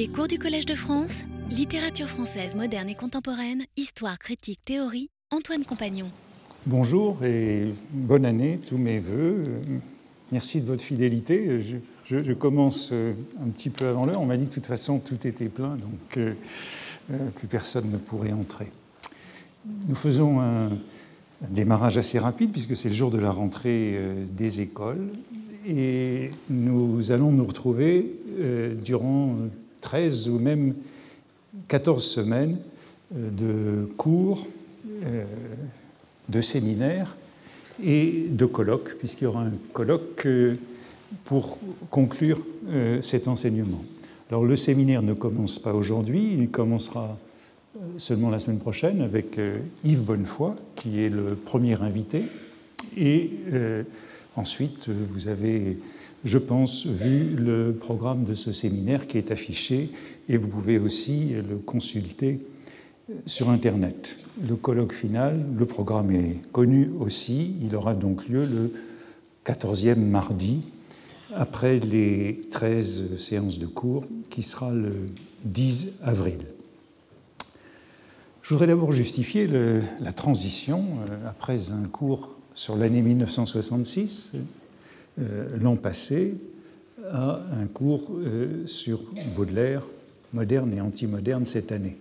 [0.00, 5.62] Les cours du Collège de France, littérature française moderne et contemporaine, histoire, critique, théorie, Antoine
[5.62, 6.10] Compagnon.
[6.64, 9.44] Bonjour et bonne année, tous mes voeux.
[10.32, 11.60] Merci de votre fidélité.
[12.06, 13.12] Je, commence euh,
[13.44, 14.22] un petit peu avant l'heure.
[14.22, 16.32] On m'a dit que de toute façon tout était plein, donc euh,
[17.12, 18.70] euh, plus personne ne pourrait entrer.
[19.86, 20.70] Nous faisons un,
[21.50, 24.00] démarrage assez rapide puisque c'est le jour de la rentrée
[24.32, 25.10] des écoles
[25.68, 28.14] et nous allons nous retrouver
[28.82, 29.36] durant
[29.80, 30.74] 13 ou même
[31.68, 32.58] 14 semaines
[33.12, 34.46] de cours,
[36.30, 37.16] de séminaires
[37.82, 40.56] et de colloques, puisqu'il y aura un colloque euh,
[41.24, 41.58] pour
[41.90, 43.84] conclure euh, cet enseignement.
[44.28, 47.18] Alors le séminaire ne commence pas aujourd'hui, il commencera
[47.76, 49.40] euh, seulement la semaine prochaine avec
[49.84, 52.22] Yves Bonnefoy, qui est le premier invité.
[52.96, 53.30] Et
[54.36, 55.78] ensuite, vous avez,
[56.24, 59.90] je pense, vu le programme de ce séminaire qui est affiché
[60.28, 62.40] et vous pouvez aussi le consulter
[63.26, 64.18] sur Internet.
[64.46, 68.72] Le colloque final, le programme est connu aussi, il aura donc lieu le
[69.44, 70.62] 14e mardi,
[71.34, 74.92] après les 13 séances de cours, qui sera le
[75.44, 76.38] 10 avril.
[78.42, 79.48] Je voudrais d'abord justifier
[80.00, 84.38] la transition euh, après un cours sur l'année 1966, euh,
[85.60, 86.34] l'an passé,
[87.10, 89.00] à un cours euh, sur
[89.36, 89.82] Baudelaire,
[90.32, 91.96] moderne et anti-moderne cette année.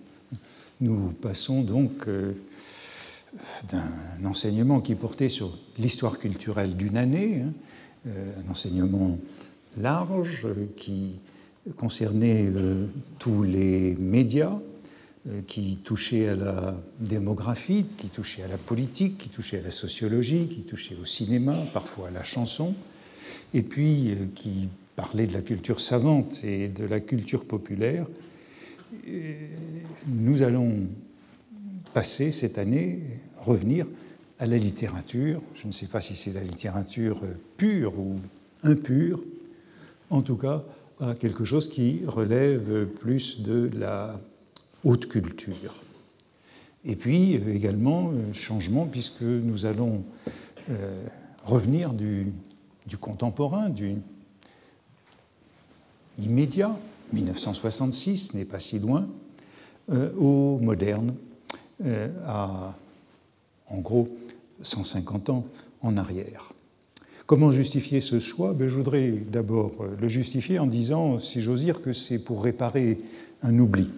[0.81, 2.33] Nous passons donc euh,
[3.71, 7.53] d'un enseignement qui portait sur l'histoire culturelle d'une année, hein,
[8.07, 9.17] euh, un enseignement
[9.77, 11.15] large qui
[11.75, 12.85] concernait euh,
[13.17, 14.57] tous les médias,
[15.47, 20.47] qui touchait à la démographie, qui touchait à la politique, qui touchait à la sociologie,
[20.47, 22.73] qui touchait au cinéma, parfois à la chanson,
[23.53, 28.05] et puis qui parlait de la culture savante et de la culture populaire,
[30.07, 30.87] nous allons
[31.93, 33.01] passer cette année,
[33.37, 33.87] revenir
[34.39, 35.41] à la littérature.
[35.53, 37.21] Je ne sais pas si c'est la littérature
[37.57, 38.15] pure ou
[38.63, 39.21] impure,
[40.09, 40.63] en tout cas
[40.99, 44.19] à quelque chose qui relève plus de la
[44.83, 45.81] haute culture.
[46.85, 50.03] Et puis également, changement, puisque nous allons
[50.69, 51.03] euh,
[51.45, 52.27] revenir du,
[52.87, 53.95] du contemporain, du
[56.19, 56.77] immédiat,
[57.13, 59.07] 1966 n'est pas si loin,
[59.91, 61.15] euh, au moderne,
[61.85, 62.75] euh, à
[63.69, 64.07] en gros
[64.61, 65.45] 150 ans
[65.81, 66.51] en arrière.
[67.25, 68.53] Comment justifier ce choix?
[68.53, 72.43] Ben, Je voudrais d'abord euh, le justifier en disant, si j'ose dire, que c'est pour
[72.43, 72.99] réparer
[73.41, 73.89] un oubli.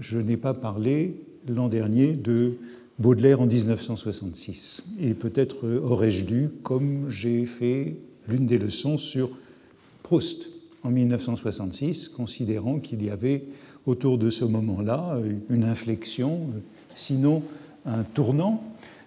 [0.00, 1.16] je n'ai pas parlé
[1.48, 2.58] l'an dernier de
[3.00, 4.84] Baudelaire en 1966.
[5.00, 7.96] Et peut-être aurais-je dû, comme j'ai fait
[8.28, 9.30] l'une des leçons sur
[10.02, 10.48] Proust
[10.82, 13.44] en 1966, considérant qu'il y avait
[13.86, 15.18] autour de ce moment-là
[15.48, 16.40] une inflexion,
[16.94, 17.42] sinon
[17.86, 18.62] un tournant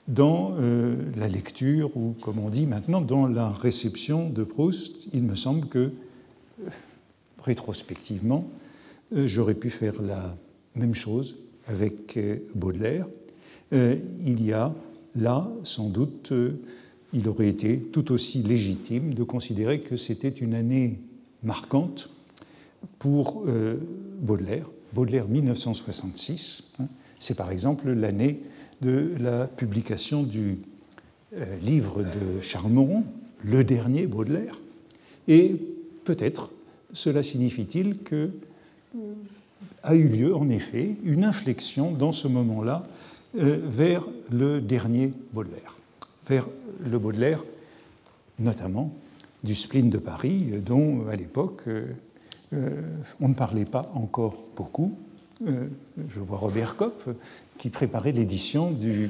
[0.07, 5.07] dans euh, la lecture ou, comme on dit maintenant, dans la réception de Proust.
[5.13, 6.69] Il me semble que, euh,
[7.39, 8.47] rétrospectivement,
[9.15, 10.35] euh, j'aurais pu faire la
[10.75, 11.37] même chose
[11.67, 12.19] avec
[12.55, 13.07] Baudelaire.
[13.73, 14.73] Il y a
[15.15, 16.31] là, sans doute,
[17.13, 20.99] il aurait été tout aussi légitime de considérer que c'était une année
[21.43, 22.09] marquante
[22.99, 23.75] pour euh,
[24.21, 24.67] Baudelaire.
[24.93, 26.85] Baudelaire 1966, hein,
[27.19, 28.41] c'est par exemple l'année
[28.81, 30.57] de la publication du
[31.35, 33.03] euh, livre de Charles
[33.43, 34.59] le dernier Baudelaire.
[35.27, 35.55] Et
[36.05, 36.51] peut-être
[36.93, 38.29] cela signifie-t-il que
[38.95, 38.99] euh,
[39.83, 42.87] a eu lieu en effet une inflexion dans ce moment-là
[43.33, 45.75] vers le dernier Baudelaire,
[46.27, 46.47] vers
[46.85, 47.43] le Baudelaire
[48.39, 48.93] notamment
[49.43, 51.67] du spleen de Paris, dont à l'époque
[52.53, 52.69] euh,
[53.19, 54.95] on ne parlait pas encore beaucoup.
[55.47, 55.65] Euh,
[56.09, 57.09] je vois Robert Kopp
[57.57, 59.09] qui préparait l'édition du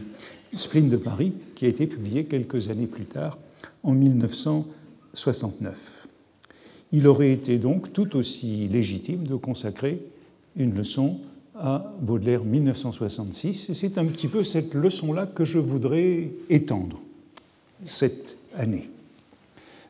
[0.54, 3.38] spleen de Paris qui a été publié quelques années plus tard,
[3.84, 6.08] en 1969.
[6.92, 10.00] Il aurait été donc tout aussi légitime de consacrer
[10.56, 11.20] une leçon
[11.56, 17.00] à Baudelaire 1966, et c'est un petit peu cette leçon-là que je voudrais étendre
[17.86, 18.90] cette année.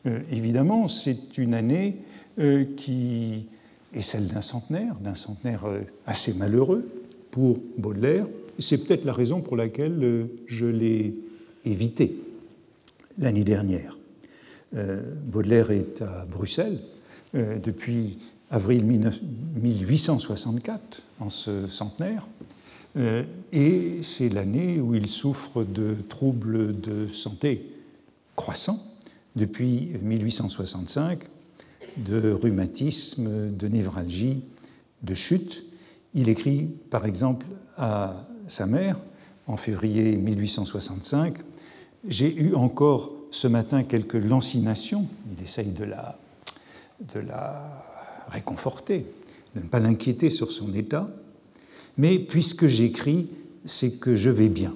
[0.06, 1.98] Euh, évidemment, c'est une année
[2.40, 3.46] euh, qui
[3.94, 6.88] est celle d'un centenaire, d'un centenaire euh, assez malheureux
[7.32, 8.28] pour Baudelaire.
[8.60, 11.16] C'est peut-être la raison pour laquelle je l'ai
[11.66, 12.16] évité
[13.18, 13.98] l'année dernière.
[15.26, 16.80] Baudelaire est à Bruxelles
[17.34, 18.20] depuis
[18.54, 22.28] avril 1864, en ce centenaire,
[23.52, 27.68] et c'est l'année où il souffre de troubles de santé
[28.36, 28.80] croissants
[29.36, 31.20] depuis 1865,
[31.98, 34.44] de rhumatisme, de névralgie
[35.02, 35.64] de chute.
[36.14, 37.48] Il écrit par exemple
[37.78, 39.00] à sa mère
[39.48, 41.40] en février 1865
[42.08, 45.08] J'ai eu encore ce matin quelques lancinations.
[45.36, 46.20] Il essaye de la,
[47.14, 47.93] de la
[48.30, 49.06] réconforter,
[49.56, 51.10] de ne pas l'inquiéter sur son état.
[51.98, 53.28] Mais puisque j'écris,
[53.66, 54.74] c'est que je vais bien.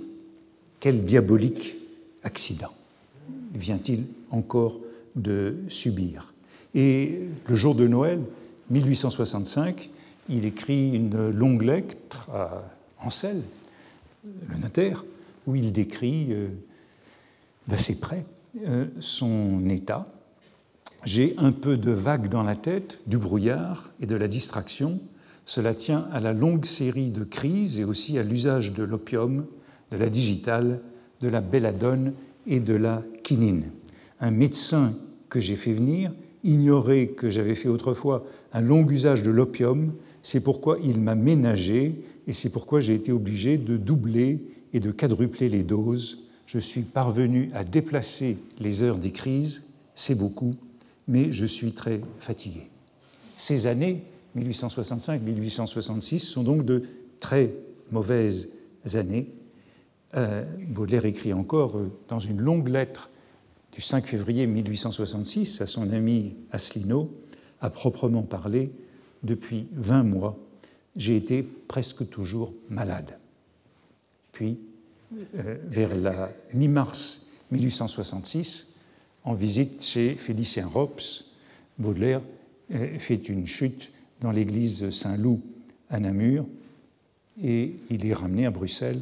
[0.80, 1.76] Quel diabolique
[2.24, 2.74] accident
[3.54, 4.80] vient-il encore
[5.16, 6.34] de subir?
[6.76, 8.20] Et le jour de Noël,
[8.70, 9.90] 1865,
[10.30, 12.64] il écrit une longue lettre à
[13.00, 13.42] Ansel,
[14.24, 15.04] le notaire,
[15.46, 16.50] où il décrit euh,
[17.68, 18.26] d'assez près
[18.66, 20.08] euh, son état.
[21.06, 25.00] J'ai un peu de vague dans la tête, du brouillard et de la distraction.
[25.46, 29.46] Cela tient à la longue série de crises et aussi à l'usage de l'opium,
[29.92, 30.82] de la digitale,
[31.22, 32.14] de la belladone
[32.46, 33.64] et de la quinine.
[34.20, 34.94] Un médecin
[35.30, 36.12] que j'ai fait venir
[36.44, 42.04] ignorait que j'avais fait autrefois un long usage de l'opium, c'est pourquoi il m'a ménagé
[42.28, 44.42] et c'est pourquoi j'ai été obligé de doubler
[44.74, 46.24] et de quadrupler les doses.
[46.46, 50.56] Je suis parvenu à déplacer les heures des crises, c'est beaucoup,
[51.08, 52.70] mais je suis très fatigué.
[53.38, 54.04] Ces années,
[54.38, 56.84] 1865-1866, sont donc de
[57.20, 57.54] très
[57.92, 58.50] mauvaises
[58.94, 59.32] années.
[60.16, 63.10] Euh, Baudelaire écrit encore euh, dans une longue lettre
[63.74, 67.14] du 5 février 1866 à son ami Asselineau,
[67.62, 68.72] à proprement parler,
[69.24, 70.38] depuis 20 mois,
[70.96, 73.18] j'ai été presque toujours malade.
[74.32, 74.60] Puis,
[75.36, 78.77] euh, vers la mi-mars 1866,
[79.24, 81.26] en visite chez Félicien Rops,
[81.78, 82.22] Baudelaire
[82.74, 83.92] euh, fait une chute
[84.22, 85.42] dans l'église Saint-Loup
[85.90, 86.46] à Namur
[87.42, 89.02] et il est ramené à Bruxelles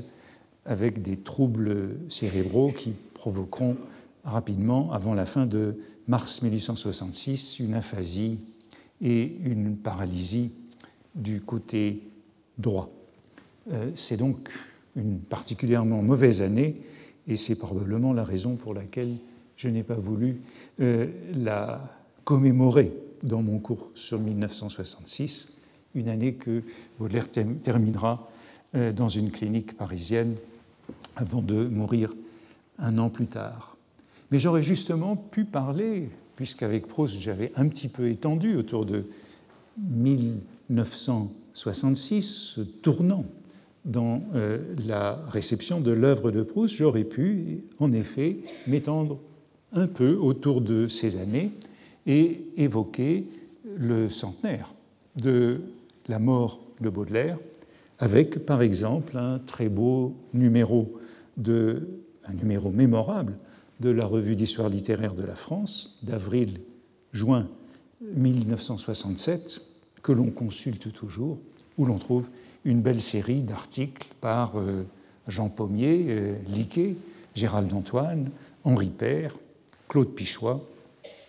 [0.65, 3.77] avec des troubles cérébraux qui provoqueront
[4.23, 8.39] rapidement, avant la fin de mars 1866, une aphasie
[9.01, 10.51] et une paralysie
[11.13, 12.01] du côté
[12.57, 12.89] droit.
[13.71, 14.49] Euh, c'est donc
[14.95, 16.81] une particulièrement mauvaise année
[17.27, 19.15] et c'est probablement la raison pour laquelle
[19.55, 20.41] je n'ai pas voulu
[20.81, 21.81] euh, la
[22.23, 22.91] commémorer
[23.23, 25.53] dans mon cours sur 1966,
[25.95, 26.61] une année que
[26.99, 28.29] Baudelaire terminera
[28.75, 30.35] euh, dans une clinique parisienne
[31.15, 32.13] avant de mourir
[32.77, 33.77] un an plus tard.
[34.31, 39.05] Mais j'aurais justement pu parler, puisqu'avec Proust j'avais un petit peu étendu autour de
[39.77, 43.23] 1966, ce tournant
[43.85, 48.37] dans euh, la réception de l'œuvre de Proust, j'aurais pu en effet
[48.67, 49.19] m'étendre
[49.75, 51.51] un peu autour de ces années
[52.07, 53.25] et évoquer
[53.77, 54.73] le centenaire
[55.17, 55.61] de
[56.07, 57.37] la mort de Baudelaire,
[57.99, 60.91] avec par exemple un très beau numéro
[61.37, 61.87] de
[62.27, 63.35] un numéro mémorable
[63.79, 67.47] de la Revue d'histoire littéraire de la France d'avril-juin
[68.01, 69.61] 1967,
[70.01, 71.37] que l'on consulte toujours,
[71.77, 72.29] où l'on trouve
[72.63, 74.83] une belle série d'articles par euh,
[75.27, 76.95] Jean Pommier, euh, Liquet,
[77.35, 78.31] Gérald Antoine,
[78.63, 79.35] Henri Père,
[79.87, 80.61] Claude Pichois,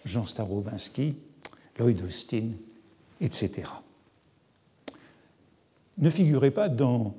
[0.05, 1.15] Jean Starobinski,
[1.79, 2.51] Lloyd Austin,
[3.21, 3.65] etc.
[5.99, 7.15] Ne figurait pas dans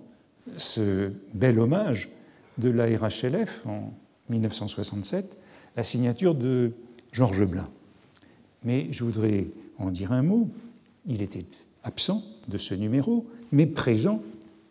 [0.57, 2.09] ce bel hommage
[2.57, 3.93] de la RHLF en
[4.29, 5.37] 1967
[5.75, 6.73] la signature de
[7.11, 7.69] Georges Blin.
[8.63, 9.47] Mais je voudrais
[9.77, 10.49] en dire un mot.
[11.05, 11.45] Il était
[11.83, 14.21] absent de ce numéro, mais présent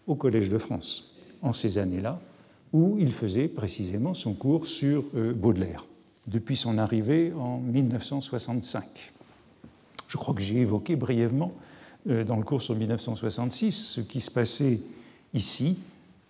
[0.07, 2.21] au Collège de France en ces années-là,
[2.73, 5.87] où il faisait précisément son cours sur euh, Baudelaire,
[6.27, 9.13] depuis son arrivée en 1965.
[10.09, 11.53] Je crois que j'ai évoqué brièvement
[12.09, 14.81] euh, dans le cours sur 1966 ce qui se passait
[15.35, 15.79] ici,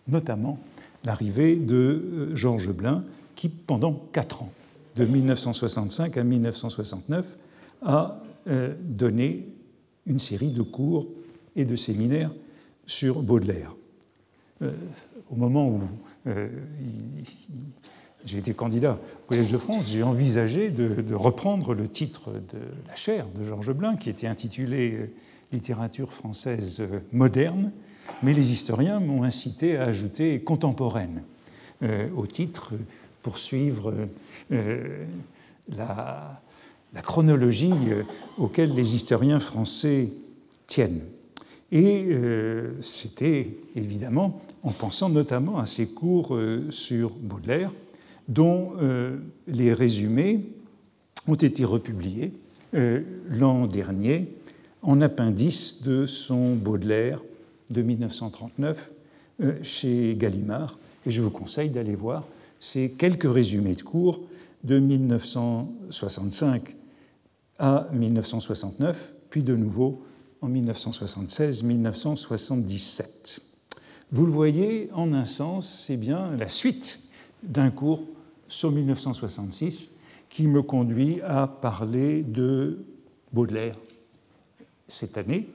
[0.09, 0.59] notamment
[1.05, 4.53] l'arrivée de euh, Georges Blin, qui, pendant quatre ans,
[4.97, 7.37] de 1965 à 1969,
[7.83, 9.47] a euh, donné
[10.07, 11.07] une série de cours
[11.55, 12.33] et de séminaires
[12.87, 13.75] sur Baudelaire.
[15.31, 15.81] Au moment où
[18.27, 22.95] j'ai été candidat au Collège de France, j'ai envisagé de, reprendre le titre de la
[22.95, 25.11] chaire de Georges Blin, qui était intitulée
[25.53, 27.71] Littérature française moderne,
[28.23, 31.23] mais les historiens m'ont incité à ajouter contemporaine
[31.83, 32.73] euh, au titre
[33.23, 33.93] pour suivre
[34.51, 35.05] euh,
[35.69, 36.41] la,
[37.03, 38.03] chronologie euh,
[38.39, 40.11] auquel les historiens français
[40.67, 41.03] tiennent.
[41.73, 42.17] Et
[42.81, 46.39] c'était évidemment en pensant notamment à ces cours
[46.71, 47.73] sur Baudelaire,
[48.29, 48.73] dont
[49.47, 50.45] les résumés
[51.29, 52.33] ont été republiés
[52.73, 54.33] l'an dernier
[54.83, 57.21] en appendice de son Baudelaire
[57.71, 58.93] de 1939
[59.41, 60.79] euh, chez Gallimard.
[61.05, 62.25] Et je vous conseille d'aller voir
[62.61, 64.23] ces quelques résumés de cours
[64.65, 66.77] de 1965
[67.59, 70.03] à 1969, puis de nouveau
[70.41, 73.41] en 1976-1977.
[74.13, 77.01] Vous le voyez, en un sens, c'est bien la suite
[77.43, 78.05] d'un cours
[78.49, 79.97] sur 1966
[80.29, 82.85] qui me conduit à parler de
[83.33, 83.77] Baudelaire
[84.87, 85.49] cette année.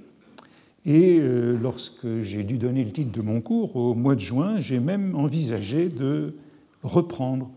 [0.86, 4.60] Et euh, lorsque j'ai dû donner le titre de mon cours au mois de juin,
[4.60, 6.36] j'ai même envisagé de
[6.84, 7.52] reprendre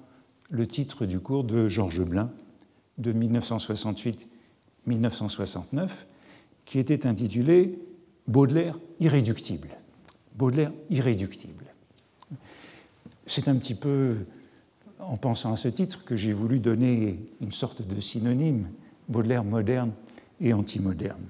[0.50, 2.30] le titre du cours de Georges Blin
[2.98, 3.12] de
[4.86, 5.88] 1968-1969,
[6.64, 7.78] qui était intitulé
[8.28, 9.68] Baudelaire irréductible.
[10.36, 11.64] Baudelaire irréductible.
[13.26, 14.16] C'est un petit peu
[15.08, 18.68] en pensant à ce titre que j'ai voulu donner une sorte de synonyme,
[19.08, 19.92] Baudelaire moderne
[20.40, 21.24] et anti-moderne.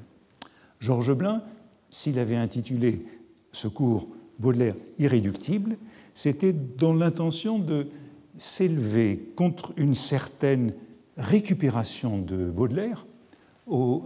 [0.80, 1.42] Georges Blin,
[1.90, 3.04] s'il avait intitulé
[3.52, 4.06] ce cours
[4.38, 5.76] Baudelaire irréductible,
[6.14, 7.88] c'était dans l'intention de
[8.36, 10.72] s'élever contre une certaine
[11.16, 13.06] récupération de Baudelaire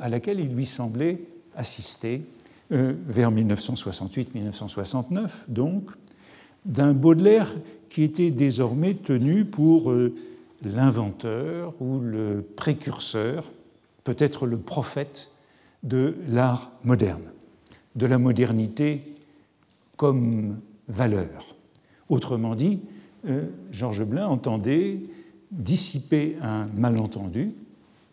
[0.01, 1.21] à laquelle il lui semblait
[1.57, 2.23] assister
[2.71, 5.91] euh, vers 1968-1969, donc,
[6.69, 7.53] d'un Baudelaire
[7.91, 10.15] qui était désormais tenu pour euh,
[10.65, 13.51] l'inventeur ou le précurseur,
[14.05, 15.31] peut-être le prophète
[15.83, 17.25] de l'art moderne,
[17.97, 19.03] de la modernité
[19.97, 21.57] comme valeur.
[22.09, 22.79] Autrement dit,
[23.27, 25.01] euh, Georges Blin entendait
[25.51, 27.53] dissiper un malentendu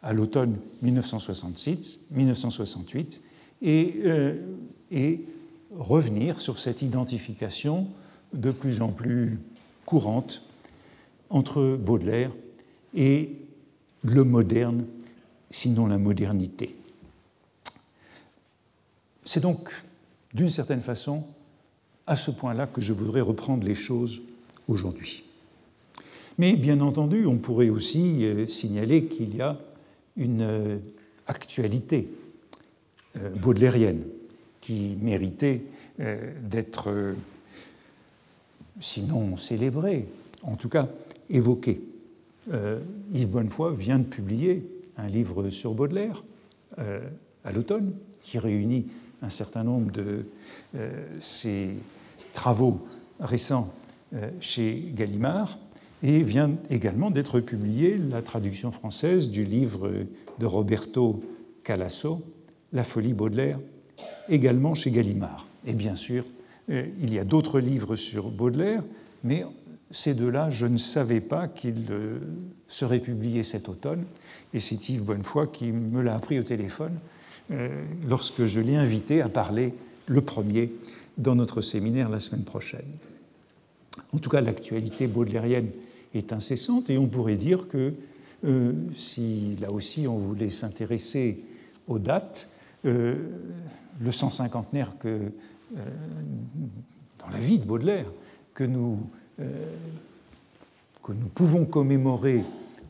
[0.01, 3.21] à l'automne 1968
[3.61, 4.35] et, euh,
[4.91, 5.21] et
[5.77, 7.89] revenir sur cette identification
[8.35, 9.39] de plus en plus
[9.85, 10.41] courante
[11.29, 12.31] entre Baudelaire
[12.93, 13.31] et
[14.03, 14.85] le moderne,
[15.49, 16.75] sinon la modernité.
[19.23, 19.71] C'est donc,
[20.33, 21.23] d'une certaine façon,
[22.07, 24.21] à ce point-là que je voudrais reprendre les choses
[24.67, 25.23] aujourd'hui.
[26.37, 29.57] Mais bien entendu, on pourrait aussi euh, signaler qu'il y a
[30.17, 30.77] une euh,
[31.27, 32.09] actualité
[33.17, 34.03] euh, baudelairienne
[34.61, 35.61] qui méritait
[36.41, 37.13] d'être,
[38.79, 40.07] sinon célébrée,
[40.43, 40.87] en tout cas
[41.29, 41.81] évoquée.
[43.13, 44.67] Yves Bonnefoy vient de publier
[44.97, 46.23] un livre sur Baudelaire
[46.77, 48.85] à l'automne qui réunit
[49.23, 50.25] un certain nombre de
[51.17, 51.69] ses
[52.33, 52.85] travaux
[53.19, 53.73] récents
[54.39, 55.57] chez Gallimard
[56.03, 59.91] et vient également d'être publiée la traduction française du livre
[60.39, 61.23] de Roberto
[61.63, 62.21] Calasso,
[62.73, 63.59] La folie Baudelaire,
[64.29, 65.47] également chez Gallimard.
[65.65, 66.34] Et bien sûr, euh,
[66.67, 68.83] il y a d'autres livres sur Baudelaire,
[69.23, 69.45] mais
[69.91, 72.19] ces deux-là, je ne savais pas qu'ils euh,
[72.67, 74.03] seraient publiés cet automne,
[74.53, 76.93] et c'est Yves Bonnefoy qui me l'a appris au téléphone
[77.51, 79.73] euh, lorsque je l'ai invité à parler
[80.07, 80.71] le premier
[81.17, 82.85] dans notre séminaire la semaine prochaine.
[84.11, 85.69] En tout cas, l'actualité baudelairienne
[86.13, 87.93] est incessante et on pourrait dire que
[88.45, 91.43] euh, si là aussi on voulait s'intéresser
[91.87, 92.49] aux dates,
[92.85, 93.15] euh,
[94.01, 95.29] le 150naire que, euh,
[95.73, 98.05] dans la vie de Baudelaire
[98.53, 98.99] que nous,
[99.37, 102.43] que nous pouvons commémorer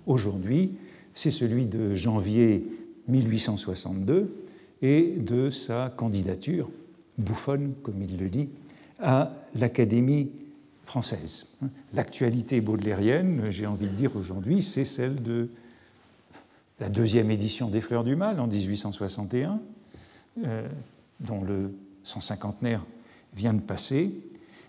[0.06, 0.78] aujourd'hui,
[1.14, 2.66] c'est celui de janvier
[3.08, 4.34] 1862
[4.82, 6.70] et de sa candidature,
[7.18, 8.50] bouffonne comme il le dit,
[9.00, 10.32] à l'Académie
[10.84, 11.58] française.
[11.94, 15.50] L'actualité baudelairienne, j'ai envie de dire aujourd'hui, c'est celle de
[16.80, 19.60] la deuxième édition des Fleurs du Mal en 1861,
[20.44, 20.68] euh,
[21.22, 21.72] dont le
[22.06, 22.82] 150naire
[23.34, 24.12] vient de passer,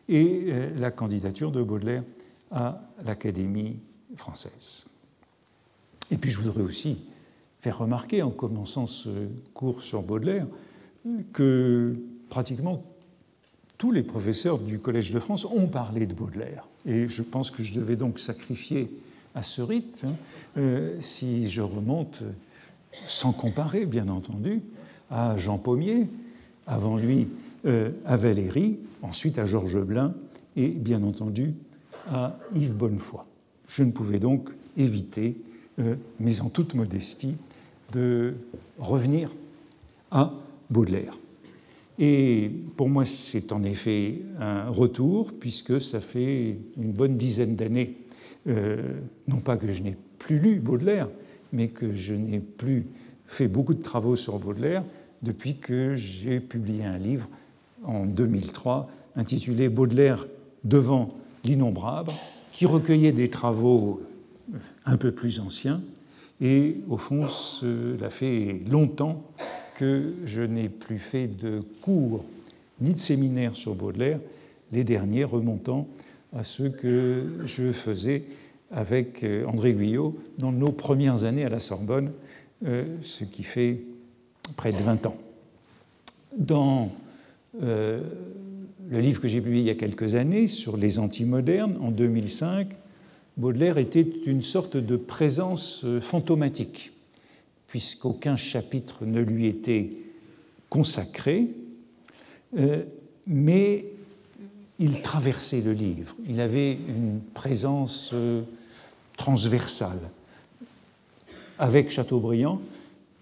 [0.08, 2.02] et euh, la candidature de Baudelaire
[2.50, 3.76] à l'Académie
[4.16, 4.86] française.
[6.10, 6.98] Et puis je voudrais aussi
[7.60, 10.46] faire remarquer, en commençant ce cours sur Baudelaire,
[11.32, 11.94] que
[12.30, 12.82] pratiquement
[13.78, 16.66] tous les professeurs du Collège de France ont parlé de Baudelaire.
[16.86, 18.90] Et je pense que je devais donc sacrifier
[19.34, 20.14] à ce rite hein,
[20.56, 22.22] euh, si je remonte,
[23.06, 24.62] sans comparer bien entendu,
[25.10, 26.08] à Jean Pommier,
[26.66, 27.28] avant lui
[27.66, 30.14] euh, à Valéry, ensuite à Georges Blin
[30.56, 31.54] et bien entendu
[32.08, 33.22] à Yves Bonnefoy.
[33.68, 35.36] Je ne pouvais donc éviter,
[35.78, 37.36] euh, mais en toute modestie,
[37.92, 38.34] de
[38.78, 39.30] revenir
[40.10, 40.32] à
[40.70, 41.18] Baudelaire.
[41.98, 47.96] Et pour moi, c'est en effet un retour, puisque ça fait une bonne dizaine d'années,
[48.48, 51.08] euh, non pas que je n'ai plus lu Baudelaire,
[51.52, 52.86] mais que je n'ai plus
[53.26, 54.84] fait beaucoup de travaux sur Baudelaire
[55.26, 57.28] depuis que j'ai publié un livre
[57.84, 60.26] en 2003 intitulé Baudelaire
[60.62, 61.14] devant
[61.44, 62.12] l'innombrable,
[62.52, 64.00] qui recueillait des travaux
[64.84, 65.82] un peu plus anciens.
[66.40, 69.24] Et au fond, cela fait longtemps
[69.74, 72.24] que je n'ai plus fait de cours
[72.80, 74.20] ni de séminaires sur Baudelaire,
[74.72, 75.88] les derniers remontant
[76.36, 78.24] à ceux que je faisais
[78.70, 82.10] avec euh, André Guyot dans nos premières années à la Sorbonne,
[82.64, 83.80] euh, ce qui fait
[84.56, 85.16] près de 20 ans.
[86.36, 86.90] Dans
[87.62, 88.02] euh,
[88.90, 92.68] le livre que j'ai publié il y a quelques années sur les antimodernes, en 2005,
[93.36, 96.92] Baudelaire était une sorte de présence euh, fantomatique,
[97.68, 99.90] puisqu'aucun chapitre ne lui était
[100.68, 101.48] consacré,
[102.58, 102.82] euh,
[103.26, 103.84] mais
[104.78, 108.14] il traversait le livre, il avait une présence
[109.16, 109.98] transversale.
[111.58, 112.60] Avec Chateaubriand,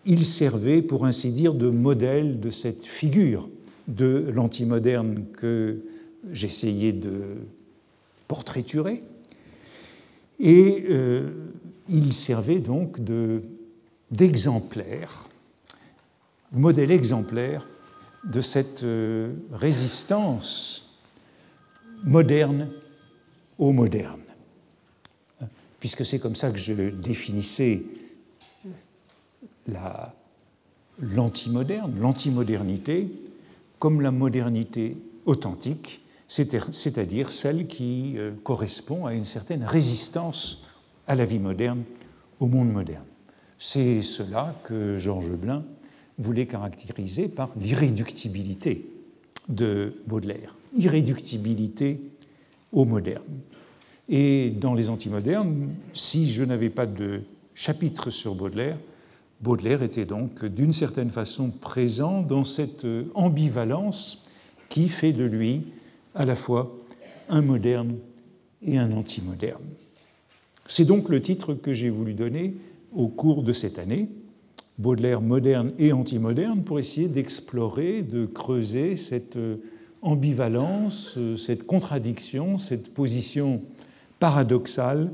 [0.06, 3.48] il servait, pour ainsi dire, de modèle de cette figure
[3.88, 5.82] de l'antimoderne que
[6.32, 7.36] j'essayais de
[8.28, 9.02] portraiturer.
[10.40, 11.30] Et euh,
[11.88, 12.98] il servait donc
[14.10, 15.28] d'exemplaire,
[16.52, 17.66] modèle exemplaire
[18.24, 20.98] de cette euh, résistance
[22.04, 22.70] moderne
[23.58, 24.20] au moderne.
[25.78, 27.82] Puisque c'est comme ça que je définissais
[31.00, 33.08] l'antimoderne, l'antimodernité,
[33.78, 40.66] comme la modernité authentique, c'est-à-dire celle qui euh, correspond à une certaine résistance
[41.06, 41.82] à la vie moderne,
[42.40, 43.04] au monde moderne.
[43.58, 45.64] C'est cela que Georges Blin
[46.18, 48.86] voulait caractériser par l'irréductibilité
[49.48, 52.00] de Baudelaire, irréductibilité
[52.72, 53.22] au moderne.
[54.08, 57.22] Et dans les antimodernes, si je n'avais pas de
[57.54, 58.76] chapitre sur Baudelaire,
[59.44, 64.30] Baudelaire était donc d'une certaine façon présent dans cette ambivalence
[64.70, 65.64] qui fait de lui
[66.14, 66.74] à la fois
[67.28, 67.96] un moderne
[68.62, 69.62] et un anti-moderne.
[70.64, 72.54] C'est donc le titre que j'ai voulu donner
[72.96, 74.08] au cours de cette année,
[74.78, 79.36] Baudelaire moderne et anti-moderne, pour essayer d'explorer, de creuser cette
[80.00, 83.60] ambivalence, cette contradiction, cette position
[84.18, 85.12] paradoxale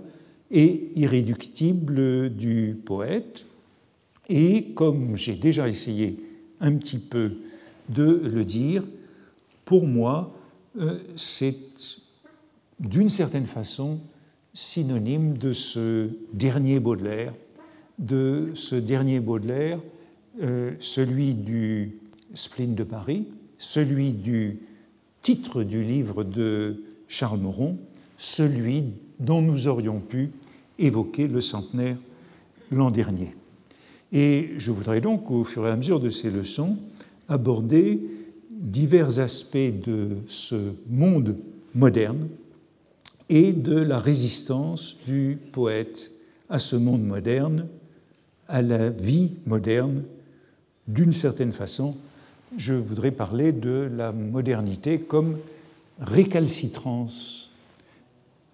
[0.53, 3.47] et irréductible du poète,
[4.31, 6.17] et comme j'ai déjà essayé
[6.61, 7.33] un petit peu
[7.89, 8.85] de le dire,
[9.65, 10.33] pour moi,
[10.79, 11.57] euh, c'est
[12.79, 13.99] d'une certaine façon
[14.55, 17.35] synonyme de ce dernier Baudelaire,
[17.99, 19.81] de ce dernier Baudelaire,
[20.41, 21.99] euh, celui du
[22.33, 23.27] spleen de Paris,
[23.59, 24.61] celui du
[25.23, 27.79] titre du livre de Charles Moron,
[28.17, 28.85] celui
[29.19, 30.31] dont nous aurions pu
[30.79, 31.97] évoquer le centenaire
[32.71, 33.35] l'an dernier.
[34.13, 36.77] Et je voudrais donc, au fur et à mesure de ces leçons,
[37.29, 38.01] aborder
[38.51, 41.37] divers aspects de ce monde
[41.75, 42.29] moderne
[43.29, 46.11] et de la résistance du poète
[46.49, 47.69] à ce monde moderne,
[48.49, 50.03] à la vie moderne.
[50.89, 51.97] D'une certaine façon,
[52.57, 55.39] je voudrais parler de la modernité comme
[56.01, 57.51] récalcitrance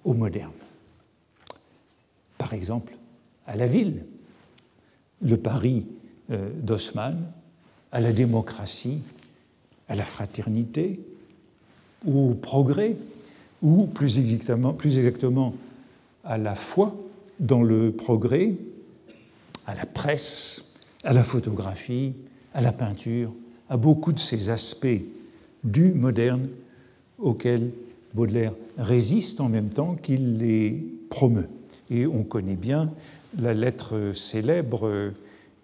[0.04, 0.52] au moderne.
[2.36, 2.92] Par exemple,
[3.46, 4.04] à la ville,
[5.22, 5.86] le Paris
[6.30, 7.16] euh, d'Haussmann
[7.92, 9.02] à la démocratie,
[9.88, 11.00] à la fraternité,
[12.06, 12.96] au progrès,
[13.62, 15.54] ou plus exactement, plus exactement
[16.24, 16.94] à la foi
[17.40, 18.54] dans le progrès,
[19.66, 20.74] à la presse,
[21.04, 22.14] à la photographie,
[22.54, 23.32] à la peinture,
[23.68, 25.02] à beaucoup de ces aspects
[25.64, 26.48] du moderne
[27.18, 27.70] auxquels
[28.14, 31.48] Baudelaire résiste en même temps qu'il les promeut.
[31.90, 32.92] Et on connaît bien
[33.38, 35.12] la lettre célèbre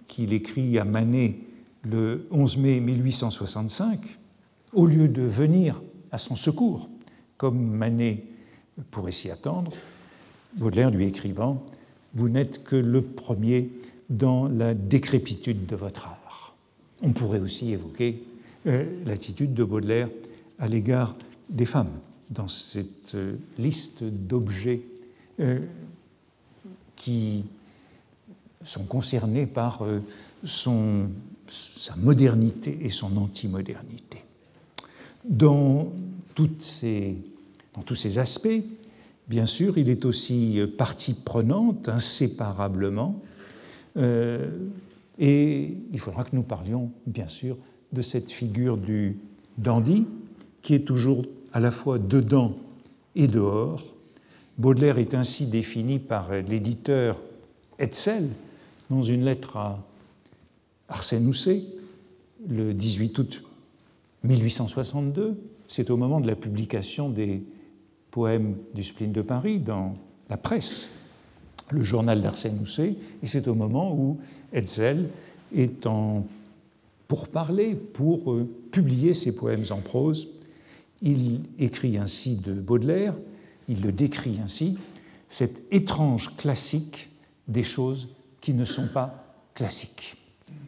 [0.07, 1.37] qu'il écrit à Manet
[1.85, 3.99] le 11 mai 1865,
[4.73, 6.89] au lieu de venir à son secours,
[7.37, 8.25] comme Manet
[8.91, 9.73] pourrait s'y attendre,
[10.57, 11.65] Baudelaire lui écrivant
[12.15, 13.71] Vous n'êtes que le premier
[14.11, 16.55] dans la décrépitude de votre art.
[17.03, 18.23] On pourrait aussi évoquer
[18.67, 20.09] euh, l'attitude de Baudelaire
[20.59, 21.17] à l'égard
[21.49, 21.99] des femmes
[22.31, 24.83] dans cette euh, liste d'objets
[25.41, 25.61] euh,
[26.97, 27.45] qui
[28.63, 30.01] sont concernés par euh,
[30.45, 31.09] son,
[31.47, 34.19] sa modernité et son antimodernité.
[35.25, 35.93] Dans,
[36.35, 37.17] toutes ces,
[37.75, 38.63] dans tous ces aspects,
[39.29, 43.21] bien sûr, il est aussi partie prenante inséparablement,
[43.97, 44.51] euh,
[45.19, 47.57] et il faudra que nous parlions, bien sûr,
[47.93, 49.19] de cette figure du
[49.59, 50.07] dandy,
[50.63, 52.57] qui est toujours à la fois dedans
[53.15, 53.83] et dehors,
[54.63, 57.21] Baudelaire est ainsi défini par l'éditeur
[57.81, 58.29] Hetzel
[58.91, 59.85] dans une lettre à
[60.89, 61.63] Arsène Housset
[62.49, 63.43] le 18 août
[64.23, 65.37] 1862.
[65.67, 67.43] C'est au moment de la publication des
[68.13, 69.97] poèmes du spleen de Paris dans
[70.31, 70.91] la presse,
[71.73, 74.21] le journal d'Arsène Housset, et c'est au moment où
[74.53, 75.09] Hetzel
[75.53, 76.25] est en
[77.33, 80.29] parler, pour euh, publier ses poèmes en prose.
[81.03, 83.15] Il écrit ainsi de Baudelaire
[83.69, 84.79] il le décrit ainsi,
[85.29, 87.09] cet étrange classique
[87.49, 88.09] des choses
[88.41, 90.17] qui ne sont pas classiques.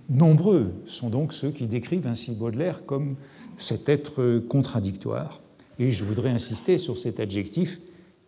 [0.09, 3.17] Nombreux sont donc ceux qui décrivent ainsi Baudelaire comme
[3.57, 5.41] cet être contradictoire.
[5.79, 7.81] Et je voudrais insister sur cet adjectif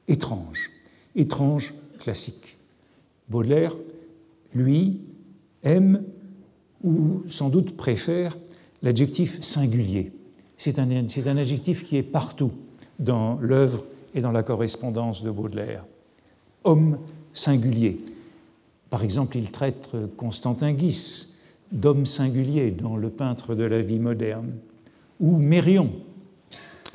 [0.09, 0.70] étrange,
[1.14, 2.57] étrange classique.
[3.29, 3.76] Baudelaire,
[4.55, 5.00] lui,
[5.62, 6.02] aime
[6.83, 8.37] ou sans doute préfère
[8.83, 10.12] l'adjectif singulier.
[10.57, 12.52] C'est un, un, adjectif qui est partout
[12.98, 13.85] dans l'œuvre
[14.16, 15.85] et dans la correspondance de Baudelaire.
[16.64, 16.98] Homme
[17.33, 18.00] singulier.
[18.90, 21.35] Par exemple, il traite Constantin Guis
[21.70, 24.52] d'homme singulier dans Le peintre de la vie moderne,
[25.20, 25.92] ou Mérion.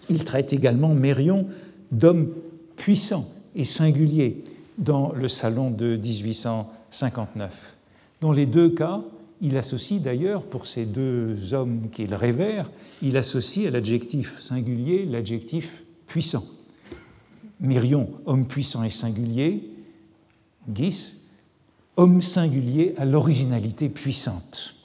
[0.10, 1.48] Il traite également Mérion
[1.92, 2.34] d'homme
[2.76, 4.44] puissant et singulier
[4.78, 7.78] dans le salon de 1859.
[8.22, 9.02] Dans les deux cas,
[9.42, 15.84] il associe d'ailleurs, pour ces deux hommes qu'il révère, il associe à l'adjectif singulier l'adjectif
[16.08, 16.46] puissant.
[17.62, 19.70] Mérion, homme puissant et singulier,
[20.68, 21.22] Guis,
[21.96, 24.76] homme singulier à l'originalité puissante.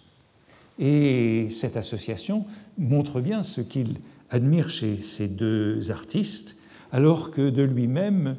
[0.79, 2.45] Et cette association
[2.77, 3.97] montre bien ce qu'il
[4.31, 6.57] admire chez ces deux artistes,
[6.93, 8.37] alors que de lui-même,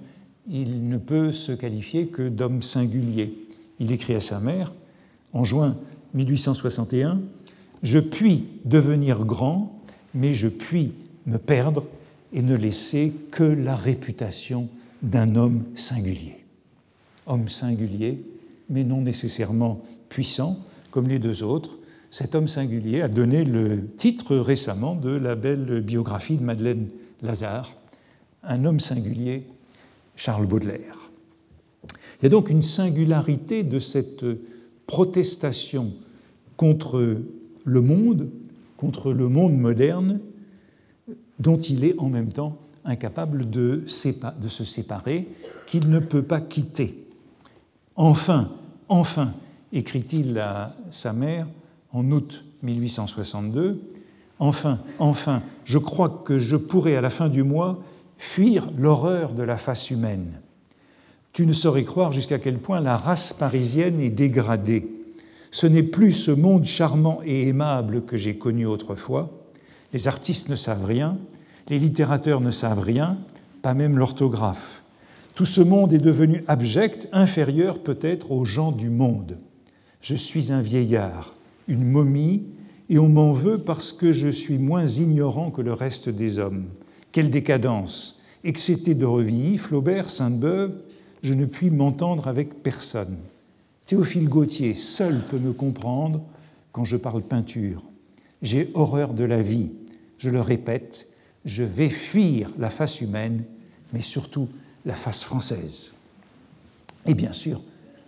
[0.49, 3.47] il ne peut se qualifier que d'homme singulier.
[3.79, 4.73] Il écrit à sa mère,
[5.33, 5.77] en juin
[6.13, 7.19] 1861,
[7.83, 9.81] Je puis devenir grand,
[10.13, 10.93] mais je puis
[11.25, 11.83] me perdre
[12.33, 14.69] et ne laisser que la réputation
[15.01, 16.43] d'un homme singulier.
[17.25, 18.23] Homme singulier,
[18.69, 20.57] mais non nécessairement puissant,
[20.91, 21.77] comme les deux autres.
[22.09, 26.87] Cet homme singulier a donné le titre récemment de la belle biographie de Madeleine
[27.21, 27.73] Lazare,
[28.43, 29.43] Un homme singulier,
[30.15, 31.11] Charles Baudelaire.
[32.19, 34.25] Il y a donc une singularité de cette
[34.87, 35.91] protestation
[36.55, 37.21] contre
[37.65, 38.29] le monde,
[38.77, 40.19] contre le monde moderne,
[41.39, 45.27] dont il est en même temps incapable de, se séparer,
[45.67, 47.05] qu'il ne peut pas quitter.
[47.95, 48.51] Enfin,
[48.87, 49.33] enfin,
[49.73, 51.47] écrit-il à sa mère
[51.91, 53.81] en août 1862,
[54.39, 57.79] enfin, enfin, je crois que je pourrai à la fin du mois
[58.17, 60.41] fuir l'horreur de la face humaine.
[61.33, 64.89] Tu ne saurais croire jusqu'à quel point la race parisienne est dégradée.
[65.51, 69.29] Ce n'est plus ce monde charmant et aimable que j'ai connu autrefois.
[69.97, 71.17] Les artistes ne savent rien,
[71.69, 73.17] les littérateurs ne savent rien,
[73.63, 74.83] pas même l'orthographe.
[75.33, 79.39] Tout ce monde est devenu abject, inférieur peut-être aux gens du monde.
[80.01, 81.35] Je suis un vieillard,
[81.67, 82.43] une momie,
[82.89, 86.65] et on m'en veut parce que je suis moins ignorant que le reste des hommes.
[87.11, 90.79] Quelle décadence Excété de Revilly, Flaubert, Sainte-Beuve,
[91.23, 93.17] je ne puis m'entendre avec personne.
[93.87, 96.21] Théophile Gautier seul peut me comprendre
[96.71, 97.81] quand je parle peinture.
[98.43, 99.71] J'ai horreur de la vie,
[100.17, 101.07] je le répète,
[101.45, 103.43] je vais fuir la face humaine,
[103.93, 104.49] mais surtout
[104.85, 105.93] la face française.
[107.05, 107.61] Et bien sûr,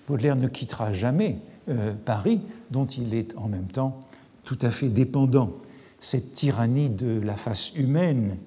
[0.07, 1.37] Baudelaire ne quittera jamais
[1.69, 2.41] euh, Paris,
[2.71, 3.99] dont il est en même temps
[4.43, 5.53] tout à fait dépendant.
[5.99, 8.37] Cette tyrannie de la face humaine,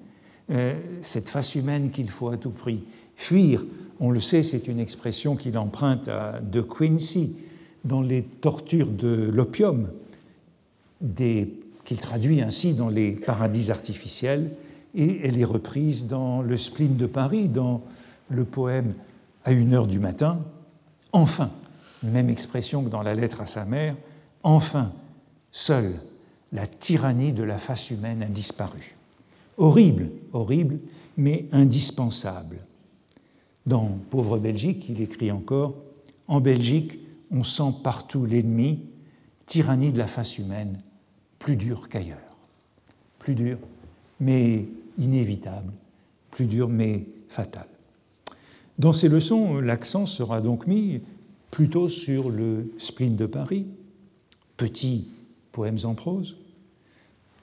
[0.49, 2.83] euh, cette face humaine qu'il faut à tout prix
[3.15, 3.65] fuir,
[3.99, 7.37] on le sait, c'est une expression qu'il emprunte à De Quincy
[7.85, 9.89] dans les tortures de l'opium,
[11.85, 14.51] qu'il traduit ainsi dans les paradis artificiels,
[14.95, 17.81] et elle est reprise dans le spleen de Paris, dans
[18.29, 18.93] le poème
[19.45, 20.39] à une heure du matin,
[21.11, 21.51] enfin,
[22.03, 23.95] même expression que dans la lettre à sa mère,
[24.43, 24.91] enfin,
[25.51, 25.93] seule
[26.53, 28.95] la tyrannie de la face humaine a disparu.
[29.57, 30.79] Horrible, horrible,
[31.17, 32.59] mais indispensable.
[33.65, 35.75] Dans Pauvre Belgique, il écrit encore
[36.27, 36.99] En Belgique,
[37.31, 38.81] on sent partout l'ennemi,
[39.45, 40.79] tyrannie de la face humaine,
[41.43, 42.17] plus dur qu'ailleurs.
[43.19, 43.57] Plus dur,
[44.21, 44.65] mais
[44.97, 45.73] inévitable,
[46.31, 47.67] plus dur, mais fatal.
[48.79, 51.01] Dans ces leçons, l'accent sera donc mis
[51.51, 53.65] plutôt sur le spleen de Paris,
[54.55, 55.09] petit
[55.51, 56.37] poèmes en prose,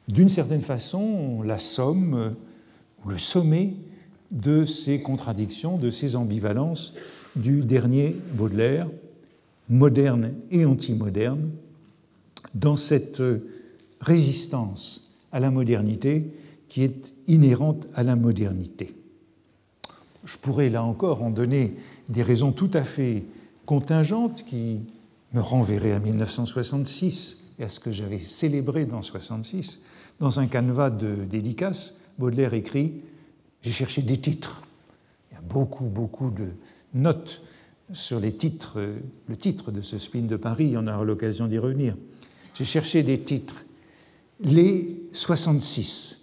[0.09, 2.35] d'une certaine façon la somme
[3.07, 3.75] le sommet
[4.31, 6.95] de ces contradictions, de ces ambivalences
[7.37, 8.89] du dernier Baudelaire,
[9.69, 11.51] moderne et anti-moderne,
[12.55, 13.23] dans cette
[14.01, 16.33] résistance à la modernité
[16.69, 18.95] qui est inhérente à la modernité.
[20.25, 21.75] Je pourrais là encore en donner
[22.09, 23.25] des raisons tout à fait
[23.67, 24.81] contingentes qui
[25.33, 29.81] me renverraient à 1966 et à ce que j'avais célébré dans 66.
[30.19, 32.95] Dans un canevas de dédicace, Baudelaire écrit
[33.63, 34.63] J'ai cherché des titres.
[35.31, 36.49] Il y a beaucoup, beaucoup de
[36.95, 37.43] notes
[37.93, 38.79] sur les titres,
[39.29, 41.97] le titre de ce spin de Paris, on aura l'occasion d'y revenir.
[42.55, 43.65] J'ai cherché des titres.
[44.43, 46.21] Les 66,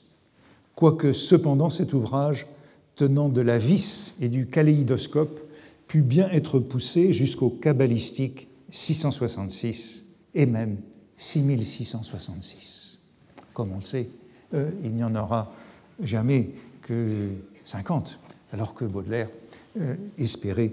[0.75, 2.47] quoique cependant cet ouvrage
[2.95, 5.39] tenant de la vis et du kaléidoscope
[5.87, 10.77] put bien être poussé jusqu'au cabalistique 666 et même
[11.15, 12.97] 6666.
[13.53, 14.09] Comme on le sait,
[14.53, 15.53] euh, il n'y en aura
[16.01, 16.49] jamais
[16.81, 17.29] que
[17.65, 18.19] 50,
[18.51, 19.29] alors que Baudelaire
[19.79, 20.71] euh, espérait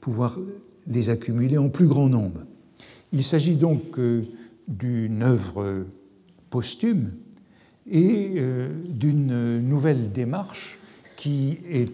[0.00, 0.38] pouvoir
[0.86, 2.40] les accumuler en plus grand nombre.
[3.12, 4.24] Il s'agit donc euh,
[4.68, 5.84] d'une œuvre
[6.50, 7.12] posthume
[7.90, 8.40] et
[8.88, 10.78] d'une nouvelle démarche
[11.16, 11.92] qui est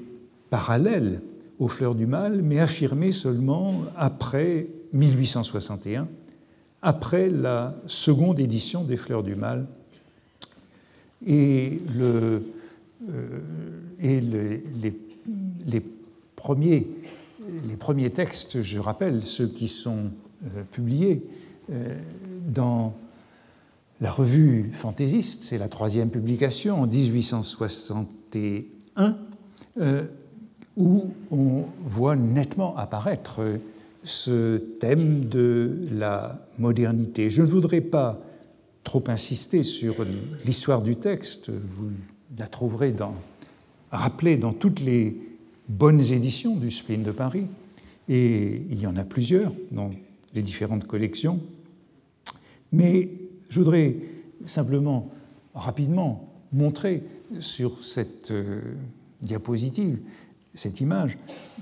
[0.51, 1.21] parallèle
[1.59, 6.09] aux Fleurs du Mal, mais affirmée seulement après 1861,
[6.83, 9.67] après la seconde édition des Fleurs du Mal.
[11.27, 12.41] Et, euh,
[14.01, 15.83] les,
[16.35, 16.89] premiers,
[17.69, 20.11] les premiers textes, je rappelle, ceux qui sont
[20.45, 21.23] euh, publiés
[21.71, 21.97] euh,
[22.49, 22.95] dans
[24.03, 29.17] la revue fantaisiste, c'est la troisième publication en 1861,
[30.77, 33.41] où on voit nettement apparaître
[34.03, 37.31] ce thème de la modernité.
[37.31, 38.21] Je ne voudrais pas
[38.83, 40.05] trop insister sur
[40.45, 41.93] l'histoire du texte, vous
[42.37, 43.15] la trouverez dans,
[43.93, 45.17] rappelée dans toutes les
[45.69, 47.47] bonnes éditions du Spleen de Paris,
[48.09, 49.93] et il y en a plusieurs dans
[50.35, 51.39] les différentes collections.
[52.73, 53.09] Mais
[53.53, 53.97] je voudrais
[54.47, 55.11] simplement
[55.55, 57.03] rapidement montrer
[57.39, 58.63] sur cette euh,
[59.21, 59.99] diapositive
[60.55, 61.19] cette image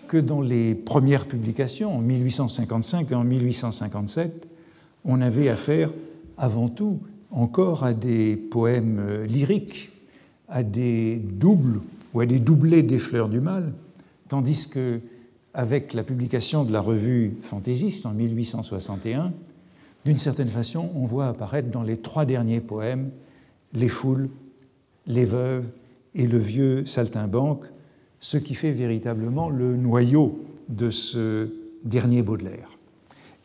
[0.06, 4.48] que dans les premières publications, en 1855 et en 1857,
[5.04, 5.90] on avait affaire
[6.38, 7.00] avant tout
[7.32, 9.90] encore à des poèmes euh, lyriques,
[10.48, 11.80] à des doubles
[12.14, 13.72] ou à des doublés des fleurs du mal,
[14.28, 15.00] tandis que
[15.54, 19.32] avec la publication de la revue Fantaisiste en 1861,
[20.04, 23.10] d'une certaine façon, on voit apparaître dans les trois derniers poèmes
[23.72, 24.30] les foules,
[25.06, 25.68] les veuves
[26.14, 27.66] et le vieux saltimbanque,
[28.18, 31.52] ce qui fait véritablement le noyau de ce
[31.84, 32.78] dernier Baudelaire.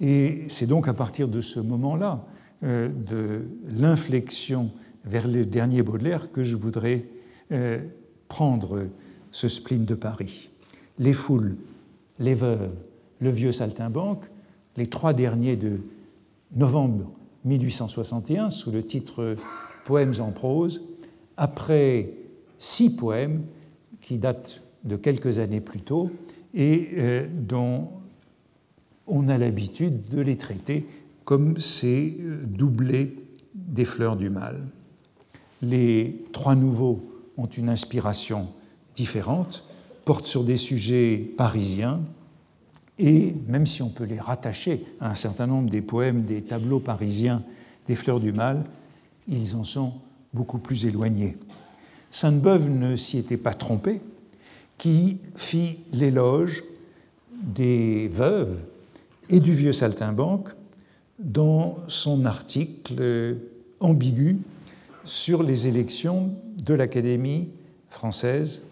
[0.01, 2.25] Et c'est donc à partir de ce moment-là,
[2.63, 4.71] euh, de l'inflexion
[5.05, 7.05] vers le dernier Baudelaire, que je voudrais
[7.51, 7.79] euh,
[8.27, 8.87] prendre
[9.31, 10.49] ce spleen de Paris.
[10.99, 11.55] Les foules,
[12.19, 12.71] les veuves,
[13.19, 14.25] le vieux saltimbanque,
[14.77, 15.79] les trois derniers de
[16.55, 17.11] novembre
[17.43, 19.35] 1861, sous le titre
[19.85, 20.81] Poèmes en prose,
[21.37, 22.13] après
[22.57, 23.43] six poèmes
[24.01, 26.11] qui datent de quelques années plus tôt
[26.53, 27.89] et euh, dont
[29.07, 30.87] on a l'habitude de les traiter
[31.25, 33.15] comme ces euh, doublés
[33.53, 34.63] des fleurs du mal.
[35.61, 37.03] Les trois nouveaux
[37.37, 38.47] ont une inspiration
[38.95, 39.65] différente,
[40.05, 42.01] portent sur des sujets parisiens,
[42.97, 46.79] et même si on peut les rattacher à un certain nombre des poèmes des tableaux
[46.79, 47.43] parisiens
[47.87, 48.63] des fleurs du mal,
[49.27, 49.93] ils en sont
[50.33, 51.37] beaucoup plus éloignés.
[52.11, 54.01] Sainte-Beuve ne s'y était pas trompé,
[54.77, 56.63] qui fit l'éloge
[57.41, 58.57] des veuves
[59.29, 60.49] et du vieux saltimbanque
[61.19, 63.37] dans son article
[63.79, 64.37] ambigu
[65.03, 67.49] sur les élections de l'Académie
[67.89, 68.63] française,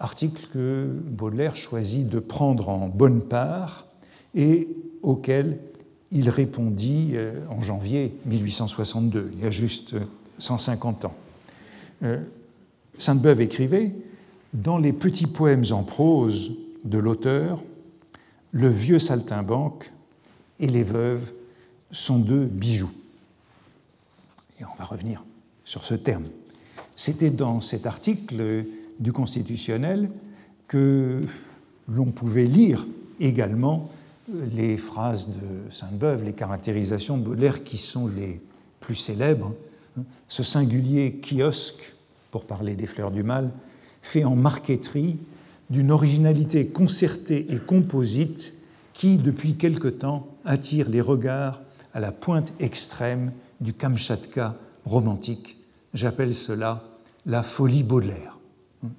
[0.00, 3.86] article que Baudelaire choisit de prendre en bonne part
[4.34, 4.68] et
[5.02, 5.58] auquel
[6.10, 9.96] il répondit euh, en janvier 1862, il y a juste
[10.38, 11.14] 150 ans.
[12.02, 12.20] Euh,
[12.96, 13.92] Sainte-Beuve écrivait
[14.54, 16.52] dans les petits poèmes en prose
[16.84, 17.62] de l'auteur,
[18.52, 19.92] le vieux saltimbanque
[20.58, 21.32] et les veuves
[21.90, 22.90] sont deux bijoux.
[24.60, 25.24] Et on va revenir
[25.64, 26.24] sur ce terme.
[26.96, 28.64] C'était dans cet article
[28.98, 30.10] du Constitutionnel
[30.66, 31.20] que
[31.88, 32.86] l'on pouvait lire
[33.20, 33.90] également
[34.52, 38.40] les phrases de Sainte-Beuve, les caractérisations de Baudelaire qui sont les
[38.80, 39.54] plus célèbres.
[40.28, 41.94] Ce singulier kiosque,
[42.30, 43.50] pour parler des fleurs du mal,
[44.02, 45.16] fait en marqueterie
[45.70, 48.54] d'une originalité concertée et composite
[48.92, 51.60] qui, depuis quelque temps, attire les regards
[51.94, 55.56] à la pointe extrême du Kamchatka romantique.
[55.94, 56.84] J'appelle cela
[57.26, 58.37] la folie Baudelaire.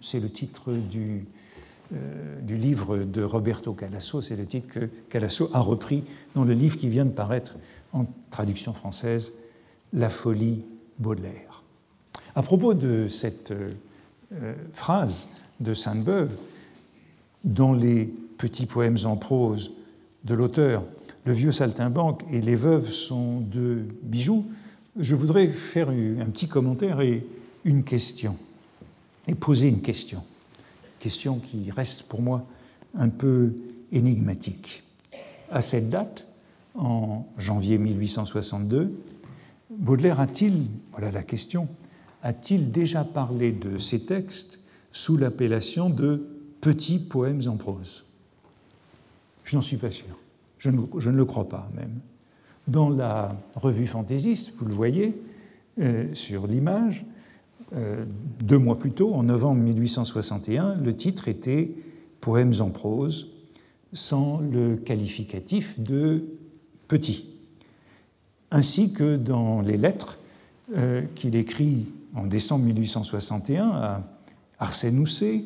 [0.01, 1.25] C'est le titre du,
[1.93, 6.03] euh, du, livre de Roberto Calasso, c'est le titre que Calasso a repris
[6.35, 7.55] dans le livre qui vient de paraître
[7.93, 9.33] en traduction française,
[9.93, 10.63] La folie
[10.99, 11.63] Baudelaire.
[12.35, 16.31] À propos de cette euh, phrase de Sainte-Beuve
[17.43, 18.05] dans les
[18.37, 19.71] petits poèmes en prose
[20.25, 20.83] de l'auteur,
[21.25, 24.45] Le vieux saltimbanque et Les veuves sont deux bijoux,
[24.97, 27.25] je voudrais faire un petit commentaire et
[27.65, 28.35] une question,
[29.29, 30.23] et poser une question,
[30.97, 32.47] question qui reste pour moi
[32.95, 33.53] un peu
[33.91, 34.83] énigmatique.
[35.51, 36.25] À cette date,
[36.73, 38.91] en janvier 1862,
[39.69, 41.67] Baudelaire a-t-il, voilà la question,
[42.23, 44.61] a-t-il déjà parlé de ces textes
[44.91, 46.27] sous l'appellation de
[46.59, 48.05] petits poèmes en prose?
[49.43, 50.17] Je n'en suis pas sûr.
[50.57, 51.99] Je ne, le crois pas même.
[52.67, 55.21] Dans la revue fantaisiste, vous le voyez
[56.13, 57.05] sur l'image,
[57.73, 61.71] deux mois plus tôt, en novembre 1861, le titre était
[62.21, 63.27] Poèmes en prose,
[63.93, 66.25] sans le qualificatif de
[66.87, 67.25] petit,
[68.51, 70.19] ainsi que dans les lettres
[71.15, 74.03] qu'il écrit en décembre 1861 à
[74.59, 75.43] Arsène Housset,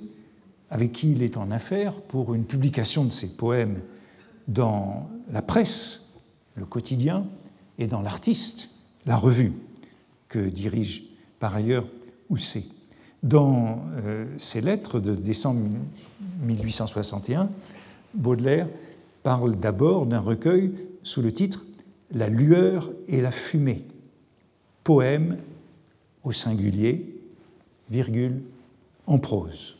[0.70, 3.82] avec qui il est en affaire pour une publication de ses poèmes
[4.48, 6.14] dans la presse,
[6.56, 7.26] le quotidien,
[7.78, 8.72] et dans l'artiste,
[9.06, 9.54] la revue,
[10.28, 11.04] que dirige
[11.40, 11.86] par ailleurs
[13.22, 15.62] Dans euh, ses lettres de décembre
[16.42, 17.50] 1861,
[18.14, 18.68] Baudelaire
[19.24, 21.64] parle d'abord d'un recueil sous le titre
[22.12, 23.84] La lueur et la fumée,
[24.84, 25.38] poème
[26.24, 27.16] au singulier,
[27.90, 28.42] virgule,
[29.06, 29.78] en prose.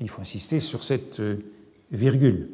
[0.00, 1.36] Il faut insister sur cette euh,
[1.92, 2.48] virgule,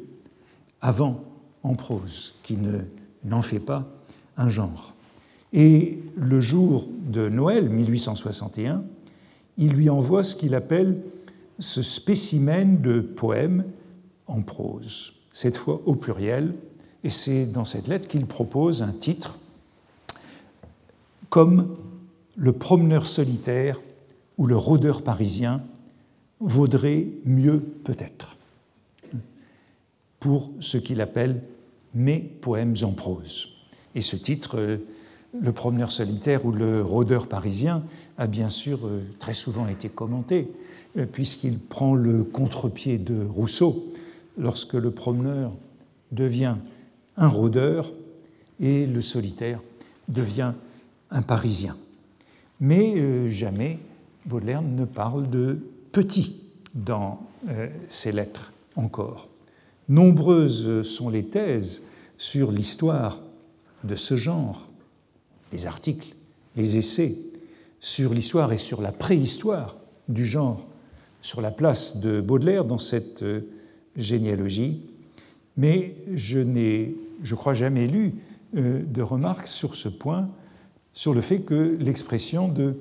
[0.81, 1.23] avant
[1.63, 2.79] en prose, qui ne,
[3.23, 3.87] n'en fait pas
[4.37, 4.93] un genre.
[5.53, 8.83] Et le jour de Noël 1861,
[9.57, 11.01] il lui envoie ce qu'il appelle
[11.59, 13.63] ce spécimen de poème
[14.27, 16.53] en prose, cette fois au pluriel,
[17.03, 19.39] et c'est dans cette lettre qu'il propose un titre
[21.29, 21.75] comme
[22.35, 23.79] Le promeneur solitaire
[24.37, 25.63] ou le rôdeur parisien
[26.39, 28.37] vaudrait mieux peut-être
[30.19, 31.41] pour ce qu'il appelle
[31.93, 33.49] mes poèmes en prose.
[33.95, 34.77] Et ce titre, euh,
[35.41, 37.83] Le promeneur solitaire ou le rôdeur parisien,
[38.17, 40.51] a bien sûr euh, très souvent été commenté,
[40.97, 43.85] euh, puisqu'il prend le contre-pied de Rousseau
[44.37, 45.51] lorsque le promeneur
[46.11, 46.55] devient
[47.17, 47.93] un rôdeur
[48.59, 49.59] et le solitaire
[50.07, 50.53] devient
[51.11, 51.75] un parisien.
[52.59, 53.79] Mais jamais
[54.25, 55.59] Baudelaire ne parle de
[55.91, 56.41] petit
[56.73, 57.21] dans
[57.89, 59.27] ses lettres encore.
[59.89, 61.83] Nombreuses sont les thèses
[62.17, 63.21] sur l'histoire
[63.83, 64.66] de ce genre,
[65.51, 66.15] les articles,
[66.55, 67.17] les essais
[67.79, 69.77] sur l'histoire et sur la préhistoire
[70.09, 70.65] du genre,
[71.21, 73.41] sur la place de Baudelaire dans cette euh,
[73.95, 74.81] généalogie,
[75.57, 78.15] mais je n'ai, je crois, jamais lu
[78.55, 80.29] euh, de remarques sur ce point,
[80.93, 82.75] sur le fait que l'expression de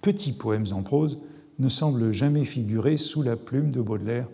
[0.00, 1.18] petits poèmes en prose
[1.58, 4.28] ne semble jamais figurer sous la plume de Baudelaire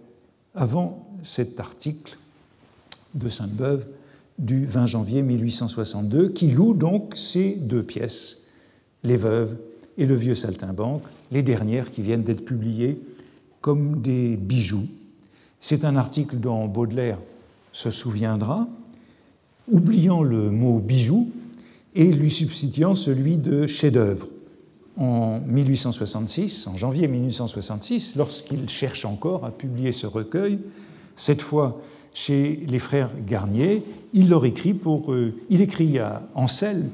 [0.55, 2.19] avant cet article
[3.15, 3.87] de Sainte-Beuve
[4.39, 8.43] du 20 janvier 1862, qui loue donc ces deux pièces,
[9.03, 9.57] Les Veuves
[9.97, 12.99] et Le Vieux Saltimbanque, les dernières qui viennent d'être publiées
[13.61, 14.87] comme des bijoux.
[15.61, 17.19] C'est un article dont Baudelaire
[17.73, 18.69] se souviendra,
[19.71, 21.31] oubliant le mot bijou
[21.95, 24.29] et lui substituant celui de chef-d'œuvre.
[24.97, 30.59] En 1866, en janvier 1866, lorsqu'il cherche encore à publier ce recueil,
[31.17, 31.81] cette fois
[32.15, 33.83] chez les frères Garnier.
[34.13, 36.89] Il leur écrit pour, euh, il écrit à Ansel,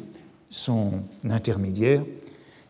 [0.49, 0.93] son
[1.29, 2.03] intermédiaire,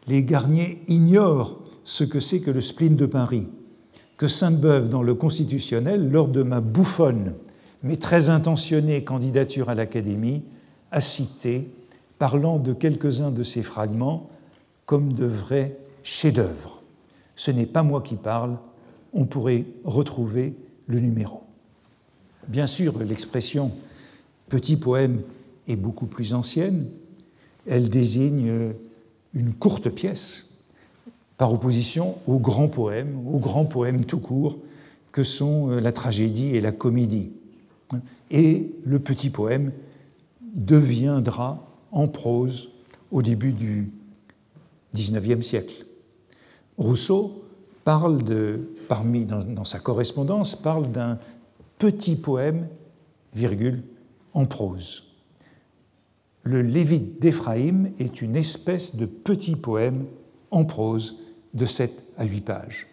[0.07, 3.47] les Garnier ignorent ce que c'est que le spleen de Paris,
[4.17, 7.35] que Sainte-Beuve dans le constitutionnel, lors de ma bouffonne
[7.83, 10.43] mais très intentionnée candidature à l'Académie,
[10.91, 11.71] a cité,
[12.19, 14.29] parlant de quelques-uns de ces fragments
[14.85, 16.83] comme de vrais chefs-d'œuvre.
[17.37, 18.59] Ce n'est pas moi qui parle,
[19.15, 20.55] on pourrait retrouver
[20.99, 21.43] numéro.
[22.49, 23.73] Bien sûr, l'expression
[24.49, 25.23] petit poème
[25.69, 26.87] est beaucoup plus ancienne.
[27.67, 28.73] Elle désigne
[29.35, 30.57] une courte pièce
[31.37, 34.59] par opposition au grand poème, au grand poème tout court
[35.13, 37.31] que sont la tragédie et la comédie.
[38.31, 39.73] Et le petit poème
[40.55, 42.71] deviendra en prose
[43.11, 43.93] au début du
[44.95, 45.87] XIXe siècle.
[46.79, 47.45] Rousseau
[47.85, 51.19] parle dans sa correspondance, parle d'un
[51.79, 52.69] petit poème,
[53.35, 53.83] virgule,
[54.35, 55.05] en prose.
[56.43, 60.07] Le Lévite d'Éphraïm est une espèce de petit poème
[60.51, 61.19] en prose
[61.55, 62.87] de 7 à 8 pages.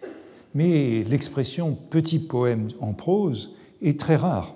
[0.54, 4.54] Mais l'expression petit poème en prose est très rare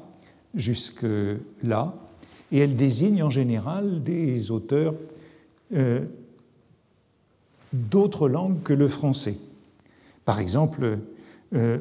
[0.55, 1.95] jusque-là,
[2.51, 4.95] et elle désigne en général des auteurs
[5.73, 6.05] euh,
[7.73, 9.39] d'autres langues que le français.
[10.25, 10.99] Par exemple,
[11.55, 11.79] euh,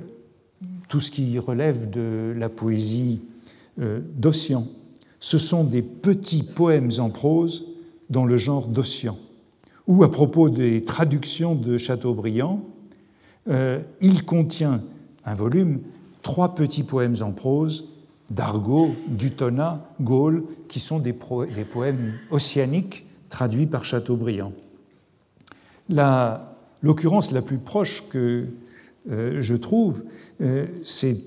[0.91, 3.21] tout ce qui relève de la poésie
[3.79, 4.67] euh, d'Ossian.
[5.21, 7.63] Ce sont des petits poèmes en prose
[8.09, 9.17] dans le genre d'Ossian.
[9.87, 12.61] Ou à propos des traductions de Chateaubriand,
[13.47, 14.83] euh, il contient
[15.23, 15.79] un volume,
[16.23, 17.85] trois petits poèmes en prose
[18.29, 21.15] d'Argot, d'Utona, Gaulle, qui sont des,
[21.55, 24.51] des, poèmes ossianiques traduits par Chateaubriand.
[26.83, 28.47] L'occurrence la plus proche que
[29.09, 30.03] euh, je trouve,
[30.41, 31.17] euh, c'est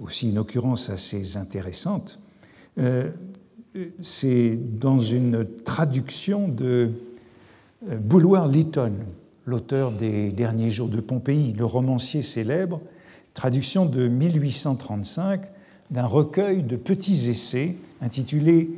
[0.00, 2.18] aussi une occurrence assez intéressante,
[2.78, 3.10] euh,
[4.00, 6.90] c'est dans une traduction de
[8.00, 8.92] Bouloir Lytton,
[9.46, 12.80] l'auteur des Derniers jours de Pompéi, le romancier célèbre,
[13.34, 15.40] traduction de 1835
[15.90, 18.70] d'un recueil de petits essais intitulé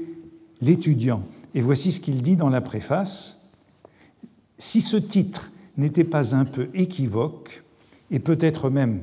[0.60, 1.22] L'étudiant.
[1.54, 3.50] Et voici ce qu'il dit dans la préface.
[4.56, 7.62] Si ce titre n'était pas un peu équivoque,
[8.10, 9.02] et peut-être même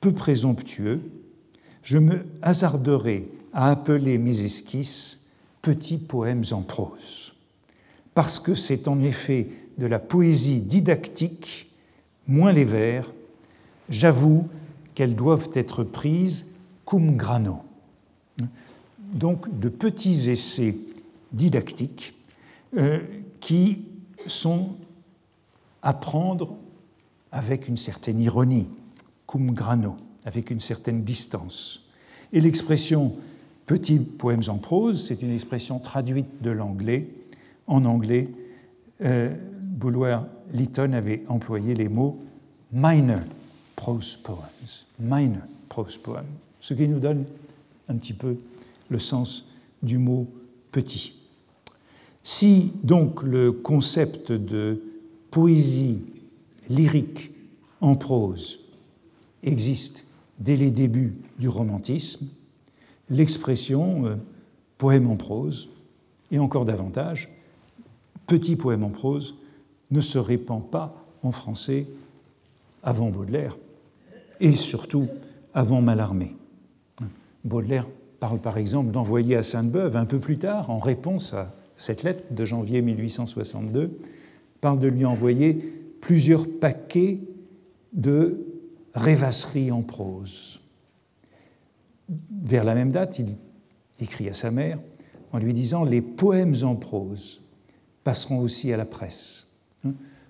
[0.00, 1.00] peu présomptueux,
[1.82, 5.30] je me hasarderai à appeler mes esquisses
[5.62, 7.34] petits poèmes en prose,
[8.14, 9.48] parce que c'est en effet
[9.78, 11.70] de la poésie didactique,
[12.26, 13.12] moins les vers,
[13.88, 14.48] j'avoue
[14.94, 16.46] qu'elles doivent être prises
[16.84, 17.62] cum grano.
[19.12, 20.76] Donc de petits essais
[21.32, 22.14] didactiques
[22.76, 23.00] euh,
[23.40, 23.84] qui
[24.26, 24.76] sont
[25.84, 26.56] à prendre
[27.30, 28.68] avec une certaine ironie,
[29.26, 31.82] cum grano, avec une certaine distance.
[32.32, 33.14] Et l'expression
[33.66, 37.08] petits poèmes en prose, c'est une expression traduite de l'anglais.
[37.66, 38.28] En anglais,
[39.02, 42.22] euh, Bouloir Lytton avait employé les mots
[42.72, 43.20] minor
[43.76, 46.26] prose poems, minor prose poems,
[46.60, 47.24] ce qui nous donne
[47.88, 48.38] un petit peu
[48.88, 49.48] le sens
[49.82, 50.26] du mot
[50.72, 51.14] petit.
[52.22, 54.80] Si donc le concept de
[55.34, 56.00] poésie
[56.70, 57.32] lyrique
[57.80, 58.60] en prose
[59.42, 60.06] existe
[60.38, 62.28] dès les débuts du romantisme,
[63.10, 64.14] l'expression euh,
[64.78, 65.70] poème en prose,
[66.30, 67.28] et encore davantage,
[68.28, 69.34] petit poème en prose,
[69.90, 71.88] ne se répand pas en français
[72.84, 73.56] avant Baudelaire,
[74.38, 75.08] et surtout
[75.52, 76.36] avant Mallarmé.
[77.42, 77.88] Baudelaire
[78.20, 82.22] parle par exemple d'envoyer à Sainte-Beuve, un peu plus tard, en réponse à cette lettre
[82.30, 83.98] de janvier 1862,
[84.64, 85.52] parle de lui envoyer
[86.00, 87.20] plusieurs paquets
[87.92, 88.46] de
[88.94, 90.58] rêvasseries en prose.
[92.42, 93.36] Vers la même date, il
[94.00, 94.78] écrit à sa mère
[95.32, 97.42] en lui disant Les poèmes en prose
[98.04, 99.50] passeront aussi à la presse.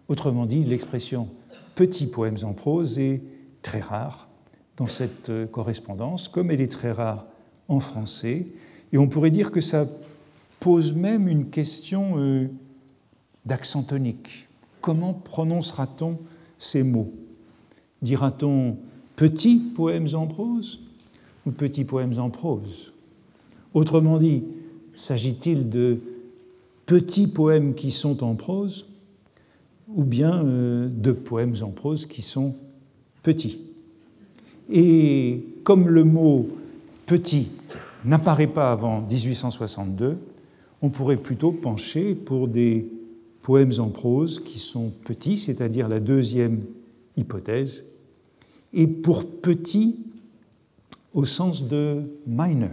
[0.09, 1.29] Autrement dit, l'expression
[1.77, 3.23] petits poèmes en prose est
[3.63, 4.29] très rare
[4.77, 7.25] dans cette euh, correspondance, comme elle est très rare
[7.69, 8.49] en français.
[8.93, 9.87] Et on pourrait dire que ça
[10.59, 12.49] pose même une question euh,
[13.45, 14.49] d'accent tonique.
[14.81, 16.19] Comment prononcera-t-on
[16.59, 17.13] ces mots?
[18.03, 18.77] Dira-t-on
[19.17, 20.81] petits poèmes en prose
[21.47, 22.93] ou petits poèmes en prose?
[23.73, 24.45] Autrement dit,
[24.95, 26.01] s'agit-il de
[26.87, 28.87] petits poèmes qui sont en prose
[29.89, 32.55] ou bien euh, de poèmes en prose qui sont
[33.23, 33.59] petits?
[34.71, 36.49] Et comme le mot
[37.07, 37.49] petit
[38.05, 40.19] n'apparaît pas avant 1862,
[40.83, 42.87] on pourrait plutôt pencher pour des
[43.45, 46.63] poèmes en prose qui sont petits, c'est-à-dire la deuxième
[47.17, 47.85] hypothèse,
[48.73, 50.01] et pour petit
[51.13, 52.71] au sens de minor,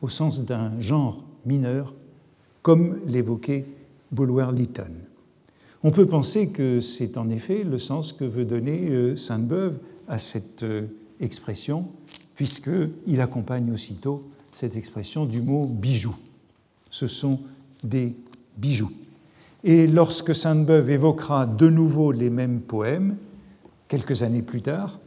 [0.00, 1.94] au sens d'un genre mineur,
[2.62, 3.66] comme l'évoquait
[4.12, 4.92] Bulwer-Lytton.
[5.82, 10.18] On peut penser que c'est en effet le sens que veut donner euh, Sainte-Beuve à
[10.18, 10.86] cette euh,
[11.20, 11.88] expression,
[12.36, 14.22] puisqu'il accompagne aussitôt
[14.52, 16.14] cette expression du mot bijou.
[16.88, 17.40] Ce sont
[17.82, 18.14] des
[18.56, 18.92] bijoux.
[19.66, 23.16] Et lorsque Sainte-Beuve évoquera de nouveau les mêmes poèmes,
[23.88, 25.00] quelques années plus tard,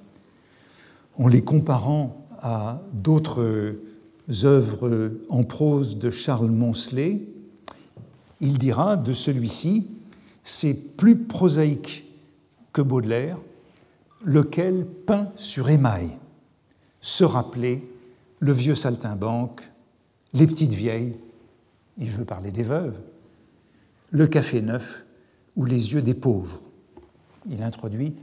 [1.20, 3.76] en les comparant à d'autres
[4.44, 7.22] œuvres en prose de Charles Moncelet,
[8.42, 9.92] il dira de celui-ci,
[10.44, 12.12] c'est plus prosaïque
[12.74, 13.38] que Baudelaire,
[14.24, 16.10] lequel peint sur émail,
[17.00, 17.88] se rappeler
[18.40, 19.62] le vieux saltimbanque,
[20.34, 21.16] les petites vieilles,
[22.00, 23.00] il veut parler des veuves,
[24.12, 25.06] le café neuf
[25.56, 26.62] ou les yeux des pauvres.
[27.50, 28.14] Il introduit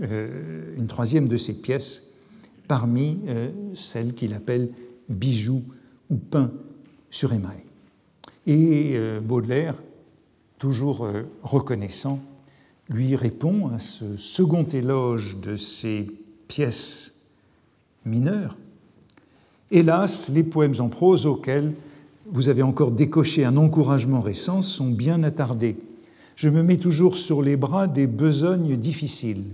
[0.00, 2.10] euh, une troisième de ses pièces
[2.66, 4.70] parmi euh, celles qu'il appelle
[5.08, 5.62] bijoux
[6.10, 6.52] ou pain
[7.10, 7.62] sur émail.
[8.46, 9.74] Et euh, Baudelaire,
[10.58, 11.08] toujours
[11.42, 12.20] reconnaissant,
[12.90, 16.10] lui répond à ce second éloge de ses
[16.48, 17.20] pièces
[18.04, 18.56] mineures.
[19.70, 21.74] Hélas, les poèmes en prose auxquels
[22.30, 25.76] vous avez encore décoché un encouragement récent sont bien attardés.
[26.36, 29.44] Je me mets toujours sur les bras des besognes difficiles.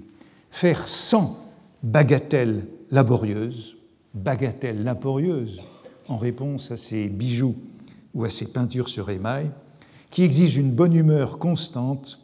[0.50, 1.38] Faire sans
[1.82, 3.76] bagatelle laborieuse,
[4.14, 5.60] bagatelle laborieuse,
[6.08, 7.56] en réponse à ces bijoux
[8.14, 9.50] ou à ces peintures sur émail,
[10.10, 12.20] qui exigent une bonne humeur constante,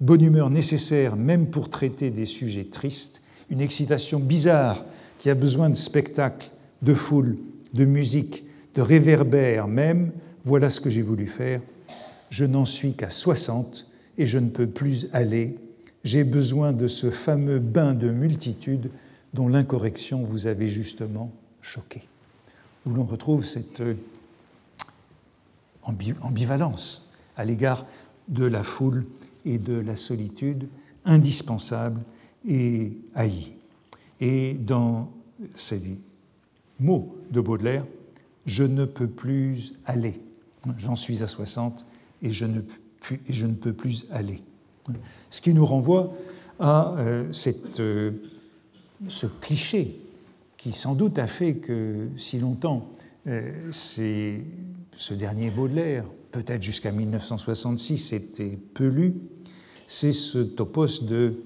[0.00, 4.84] bonne humeur nécessaire même pour traiter des sujets tristes, une excitation bizarre
[5.18, 6.50] qui a besoin de spectacle,
[6.82, 7.36] de foule,
[7.74, 8.43] de musique,
[8.74, 10.12] de réverbère même,
[10.44, 11.60] voilà ce que j'ai voulu faire.
[12.30, 13.86] Je n'en suis qu'à 60
[14.18, 15.56] et je ne peux plus aller.
[16.02, 18.90] J'ai besoin de ce fameux bain de multitude
[19.32, 22.02] dont l'incorrection vous avait justement choqué.
[22.86, 23.82] où l'on retrouve cette
[25.82, 27.86] ambivalence à l'égard
[28.28, 29.06] de la foule
[29.44, 30.68] et de la solitude
[31.04, 32.00] indispensable
[32.48, 33.52] et haïe.
[34.20, 35.10] Et dans
[35.54, 35.98] ces
[36.78, 37.84] mots de Baudelaire,
[38.46, 40.20] je ne peux plus aller.
[40.78, 41.84] J'en suis à 60
[42.22, 42.60] et je ne,
[43.54, 44.42] peux plus aller.
[45.30, 46.14] Ce qui nous renvoie
[46.58, 48.12] à euh, cette, euh,
[49.08, 50.00] ce cliché
[50.56, 52.90] qui sans doute a fait que si longtemps
[53.26, 59.14] euh, ce dernier Baudelaire, peut-être jusqu'à 1966, était peu lu,
[59.86, 61.42] c'est ce topos de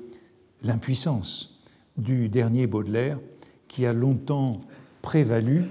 [0.63, 1.61] l'impuissance
[1.97, 3.19] du dernier Baudelaire
[3.67, 4.61] qui a longtemps
[5.03, 5.65] prévalu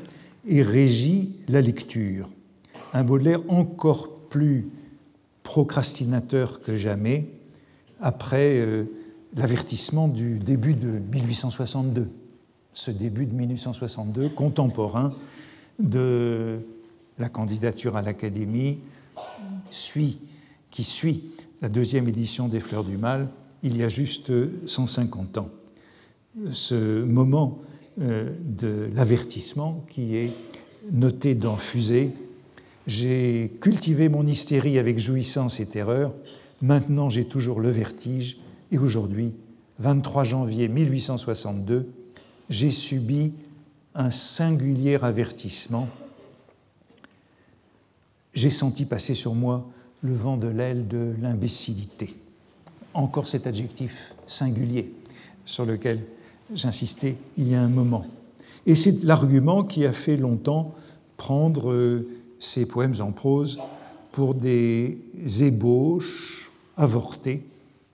[0.47, 2.29] et régi la lecture.
[2.93, 4.69] Un Baudelaire encore plus
[5.43, 7.27] procrastinateur que jamais
[8.01, 8.85] après euh,
[9.35, 12.09] l'avertissement du début de 1862,
[12.73, 15.13] ce début de 1862 contemporain
[15.79, 16.59] de
[17.17, 18.79] la candidature à l'Académie,
[20.71, 21.21] qui suit
[21.61, 23.27] la deuxième édition des Fleurs du Mal
[23.63, 24.31] il y a juste
[24.67, 25.49] 150 ans.
[26.51, 27.59] Ce moment
[27.97, 30.31] de l'avertissement qui est
[30.91, 32.11] noté dans Fusée.
[32.85, 36.13] J'ai cultivé mon hystérie avec jouissance et terreur,
[36.61, 38.37] maintenant j'ai toujours le vertige,
[38.71, 39.33] et aujourd'hui,
[39.79, 41.87] 23 janvier 1862,
[42.49, 43.33] j'ai subi
[43.93, 45.87] un singulier avertissement.
[48.33, 49.67] J'ai senti passer sur moi
[50.01, 52.15] le vent de l'aile de l'imbécilité.
[52.93, 54.93] Encore cet adjectif singulier
[55.45, 56.03] sur lequel
[56.53, 58.05] j'insistais il y a un moment.
[58.65, 60.75] Et c'est l'argument qui a fait longtemps
[61.15, 62.07] prendre euh,
[62.39, 63.59] ces poèmes en prose
[64.11, 64.97] pour des
[65.41, 67.43] ébauches avortées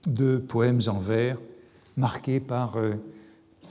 [0.06, 1.38] de poèmes en vers
[1.96, 2.94] marqués par euh,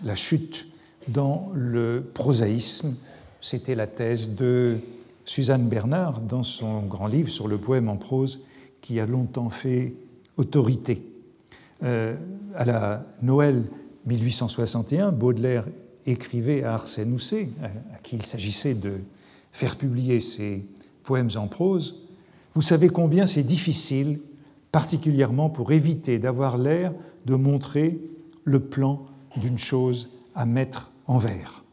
[0.04, 0.68] la chute
[1.08, 2.96] dans le prosaïsme.
[3.42, 4.78] C'était la thèse de
[5.26, 8.42] Suzanne Bernard dans son grand livre sur le poème en prose
[8.82, 9.94] qui a longtemps fait
[10.38, 11.02] autorité.
[11.84, 12.16] Euh,
[12.56, 13.64] à la Noël
[14.06, 15.68] 1861, Baudelaire
[16.06, 19.00] écrivait à Arsène Housset, à qui il s'agissait de
[19.52, 20.66] faire publier ses
[21.04, 22.04] poèmes en prose,
[22.54, 24.20] vous savez combien c'est difficile,
[24.72, 26.94] particulièrement pour éviter d'avoir l'air
[27.26, 28.00] de montrer
[28.44, 29.06] le plan
[29.38, 31.64] d'une chose à mettre en vers.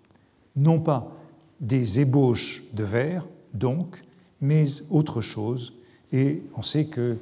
[0.57, 1.17] Non pas
[1.61, 4.03] des ébauches de vers, donc,
[4.41, 5.75] mais autre chose.
[6.13, 7.19] Et on sait que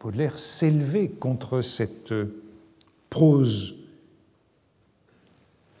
[0.00, 2.14] Baudelaire s'élevait contre cette
[3.10, 3.76] prose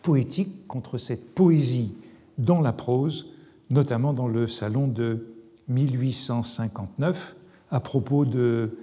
[0.02, 1.94] poétique, contre cette poésie
[2.38, 3.32] dans la prose,
[3.70, 5.26] notamment dans le salon de
[5.68, 7.36] 1859
[7.70, 8.76] à propos de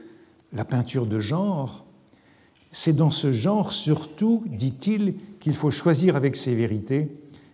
[0.53, 1.85] la peinture de genre.
[2.71, 7.09] C'est dans ce genre surtout, dit-il, qu'il faut choisir avec sévérité,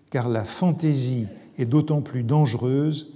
[0.10, 3.14] car la fantaisie est d'autant plus dangereuse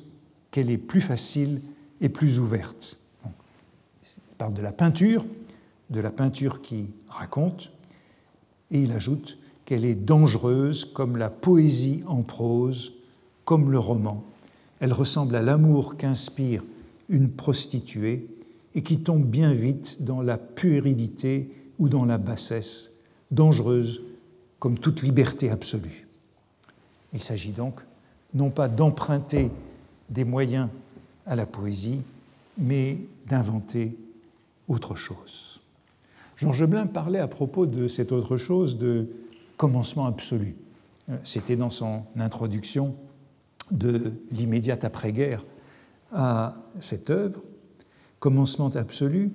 [0.51, 1.61] qu'elle est plus facile
[2.01, 2.97] et plus ouverte.
[3.25, 5.25] Il parle de la peinture,
[5.89, 7.71] de la peinture qui raconte,
[8.71, 9.37] et il ajoute
[9.69, 12.93] qu'elle est dangereuse comme la poésie en prose,
[13.45, 14.23] comme le roman.
[14.79, 16.63] Elle ressemble à l'amour qu'inspire
[17.07, 18.25] une prostituée
[18.73, 22.95] et qui tombe bien vite dans la puérilité ou dans la bassesse,
[23.29, 24.01] dangereuse
[24.57, 26.07] comme toute liberté absolue.
[27.13, 27.81] Il s'agit donc
[28.33, 29.51] non pas d'emprunter
[30.09, 30.69] des moyens
[31.27, 32.01] à la poésie,
[32.57, 32.97] mais
[33.27, 33.95] d'inventer
[34.67, 35.61] autre chose.
[36.37, 39.09] Jean Gebelin parlait à propos de cette autre chose de
[39.59, 40.55] commencement absolu.
[41.09, 42.95] Euh, c'était dans son introduction
[43.71, 45.43] de l'immédiate après-guerre
[46.13, 47.41] à cette œuvre,
[48.19, 49.31] commencement absolu,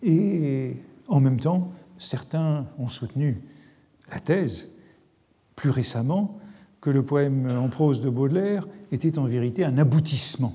[0.00, 0.76] et
[1.08, 3.42] en même temps, certains ont soutenu
[4.12, 4.76] la thèse,
[5.56, 6.38] plus récemment,
[6.80, 10.54] que le poème en prose de Baudelaire était en vérité un aboutissement,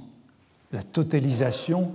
[0.72, 1.92] la totalisation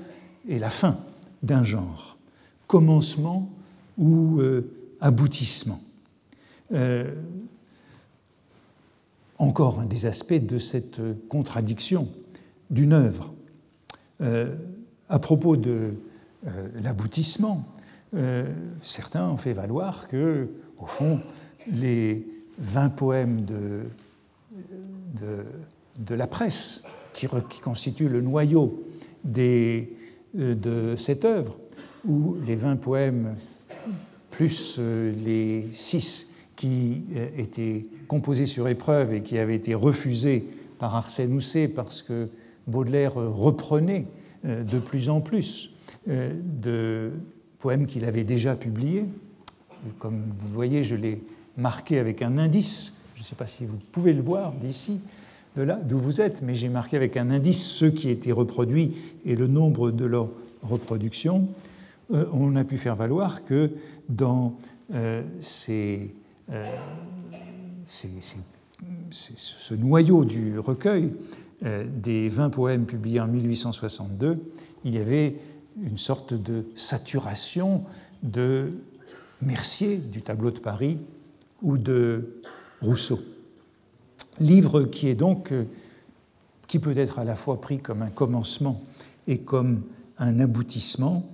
[0.46, 0.98] et la fin
[1.42, 2.18] d'un genre,
[2.66, 3.48] commencement
[3.96, 4.70] ou euh,
[5.00, 5.80] aboutissement.
[6.72, 7.12] Euh,
[9.38, 12.08] encore un des aspects de cette contradiction
[12.70, 13.34] d'une œuvre.
[14.20, 14.54] Euh,
[15.08, 15.94] à propos de
[16.46, 17.66] euh, l'aboutissement,
[18.80, 20.48] certains ont fait valoir que,
[20.78, 21.20] au fond,
[21.66, 22.24] les
[22.58, 23.86] 20 poèmes de,
[26.14, 28.84] la presse, qui, constituent le noyau
[29.24, 31.58] de cette œuvre,
[32.06, 33.34] ou les 20 poèmes
[34.30, 36.34] plus les 6
[36.64, 40.48] qui euh, était composé sur épreuve et qui avait été refusé
[40.78, 42.30] par Arsène Housset parce que
[42.66, 44.06] Baudelaire reprenait
[44.46, 45.74] euh, de plus en plus
[46.08, 47.10] euh, de
[47.58, 49.04] poèmes qu'il avait déjà publiés.
[49.98, 51.20] Comme vous voyez, je l'ai
[51.58, 55.00] marqué avec un indice, je ne sais pas si vous pouvez le voir d'ici,
[55.56, 58.96] de là d'où vous êtes, mais j'ai marqué avec un indice ceux qui étaient reproduits
[59.26, 60.30] et le nombre de leurs
[60.62, 61.46] reproductions.
[62.14, 63.70] Euh, on a pu faire valoir que
[64.08, 64.56] dans
[66.51, 66.64] euh,
[67.86, 71.12] ce noyau du recueil
[71.62, 74.38] des 20 poèmes publiés en 1862,
[74.84, 75.36] il y avait
[75.82, 77.84] une sorte de saturation
[78.22, 78.72] de
[79.42, 80.99] Mercier du tableau de Paris
[81.62, 82.40] ou de
[82.80, 83.20] Rousseau.
[84.40, 85.64] Livre qui est donc euh,
[86.66, 88.82] qui peut être à la fois pris comme un commencement
[89.26, 89.82] et comme
[90.18, 91.28] un aboutissement,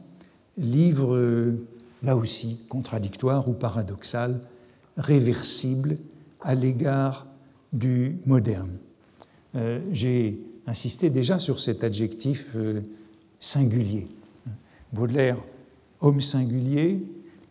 [0.59, 1.67] livre euh,
[2.03, 4.41] là aussi contradictoire ou paradoxal,
[4.97, 5.97] réversible
[6.41, 7.27] à l'égard
[7.73, 8.79] du moderne.
[9.55, 12.57] Euh, j'ai insisté déjà sur cet adjectif
[13.41, 14.07] singulier.
[14.93, 15.39] Baudelaire,
[16.01, 17.01] homme singulier,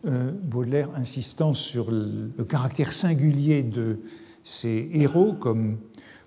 [0.06, 3.98] euh, Baudelaire insistant sur le, caractère singulier de
[4.42, 5.78] ces héros comme,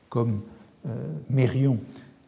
[0.10, 0.42] comme
[0.86, 1.80] euh, Mérion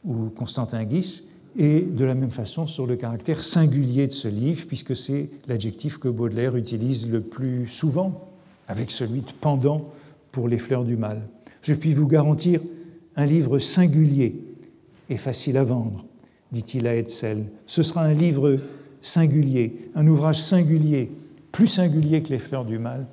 [0.04, 1.24] ou Constantin Guis,
[1.58, 6.00] et de la même façon sur le caractère singulier de ce livre, puisque c'est l'adjectif
[6.00, 8.35] que Baudelaire utilise le plus souvent,
[8.68, 9.90] avec celui de pendant
[10.32, 11.22] pour les fleurs du mal.
[11.62, 12.62] Je puis vous garantir
[13.16, 14.44] un livre singulier
[15.10, 16.06] et facile à vendre,
[16.52, 17.46] dit-il à Hetzel.
[17.66, 18.60] Ce sera un livre
[19.02, 21.12] singulier, un ouvrage singulier,
[21.52, 23.08] plus singulier que les fleurs du mal,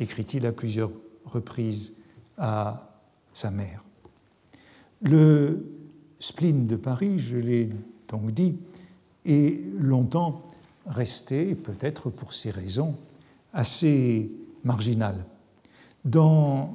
[0.00, 0.90] écrit-il à plusieurs
[1.24, 1.94] reprises
[2.38, 3.00] à
[3.32, 3.84] sa mère.
[5.02, 5.66] Le
[6.20, 7.70] spleen de Paris, je l'ai
[8.08, 8.56] donc dit,
[9.26, 10.42] est longtemps
[10.86, 12.96] resté, peut-être pour ces raisons,
[13.52, 14.30] assez
[14.64, 15.24] marginal.
[16.04, 16.74] Dans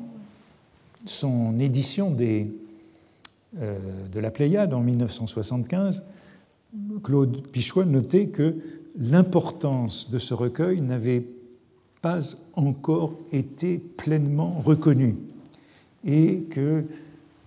[1.05, 6.03] son édition euh, de la Pléiade en 1975,
[7.03, 8.55] Claude Pichois notait que
[8.97, 11.25] l'importance de ce recueil n'avait
[12.01, 12.19] pas
[12.55, 15.17] encore été pleinement reconnue
[16.05, 16.85] et que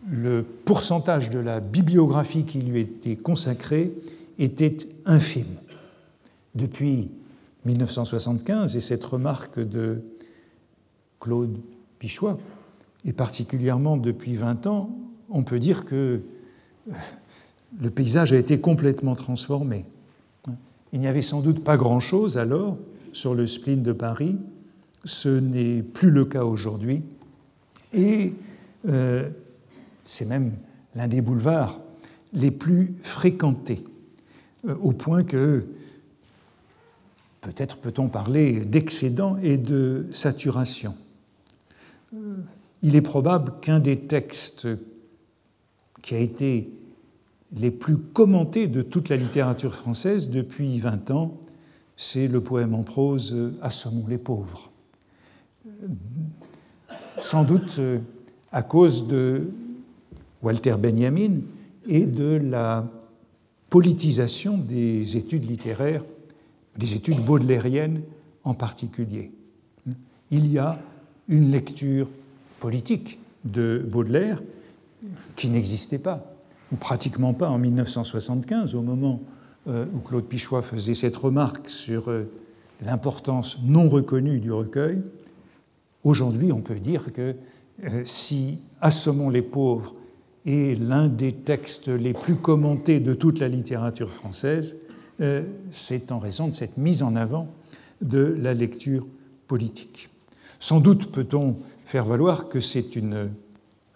[0.09, 3.93] le pourcentage de la bibliographie qui lui était consacrée
[4.39, 5.57] était infime.
[6.55, 7.11] Depuis
[7.67, 10.03] 1975, et cette remarque de
[11.21, 11.59] Claude
[11.99, 12.39] Pichois,
[13.05, 14.91] et particulièrement depuis 20 ans,
[15.29, 16.23] on peut dire que
[17.81, 19.85] le paysage a été complètement transformé.
[20.93, 22.77] Il n'y avait sans doute pas grand-chose alors
[23.13, 24.37] sur le spleen de Paris.
[25.05, 27.03] Ce n'est plus le cas aujourd'hui.
[27.93, 28.35] Et
[28.89, 29.29] euh,
[30.05, 30.53] c'est même
[30.95, 31.81] l'un des boulevards
[32.33, 33.85] les plus fréquentés,
[34.69, 35.65] euh, au point que
[37.41, 40.95] peut-être peut-on parler d'excédent et de saturation.
[42.15, 42.37] Euh,
[42.83, 44.69] il est probable qu'un des textes
[46.03, 46.71] qui a été
[47.57, 51.37] les plus commentés de toute la littérature française depuis 20 ans,
[51.97, 54.71] c'est le poème en prose Assommons les pauvres.
[57.21, 57.81] Sans doute
[58.53, 59.51] à cause de
[60.43, 61.41] Walter Benjamin
[61.87, 62.89] et de la
[63.69, 66.05] politisation des études littéraires,
[66.77, 68.03] des études baudelairiennes
[68.45, 69.33] en particulier.
[70.31, 70.81] Il y a
[71.31, 72.09] une lecture
[72.59, 74.43] politique de Baudelaire
[75.37, 76.35] qui n'existait pas
[76.73, 79.23] ou pratiquement pas en 1975, au moment
[79.69, 82.31] euh, où Claude Pichois faisait cette remarque sur euh,
[82.85, 84.99] l'importance non reconnue du recueil,
[86.05, 87.35] aujourd'hui on peut dire que
[87.85, 89.95] euh, si Assommons les pauvres
[90.47, 94.77] est l'un des textes les plus commentés de toute la littérature française,
[95.69, 97.47] c'est en raison de cette mise en avant
[98.01, 99.07] de la lecture
[99.49, 100.10] politique.
[100.61, 103.31] Sans doute peut-on faire valoir que c'est une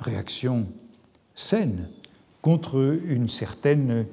[0.01, 0.67] réaction
[1.35, 1.89] saine
[2.41, 4.07] contre une certaine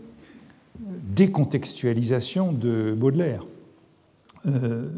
[1.16, 3.46] décontextualisation de Baudelaire.
[4.46, 4.90] Euh,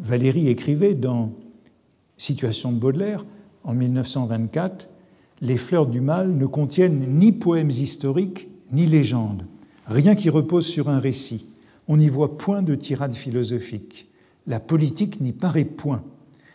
[0.00, 1.32] Valérie écrivait dans
[2.16, 3.24] Situation de Baudelaire
[3.62, 4.90] en 1924
[5.40, 9.46] Les fleurs du mal ne contiennent ni poèmes historiques ni légendes,
[9.86, 11.46] rien qui repose sur un récit.
[11.86, 14.08] On n'y voit point de tirade philosophique.
[14.46, 16.02] La politique n'y paraît point.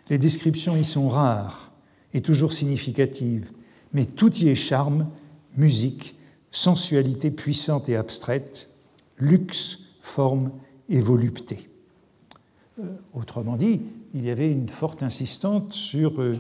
[0.10, 1.72] Les descriptions y sont rares
[2.14, 3.52] et toujours significatives,
[3.94, 5.08] mais tout y est charme
[5.56, 6.16] musique,
[6.52, 8.72] sensualité puissante et abstraite,
[9.18, 10.52] luxe, forme
[10.90, 11.70] et volupté.
[12.80, 12.84] Euh,
[13.14, 13.82] autrement dit,
[14.14, 16.40] il y avait une forte insistante sur euh,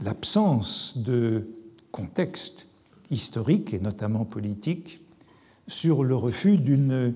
[0.00, 1.48] l'absence de
[1.90, 2.68] contexte
[3.10, 5.00] historique et notamment politique,
[5.66, 7.14] sur le refus d'une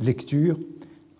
[0.00, 0.58] lecture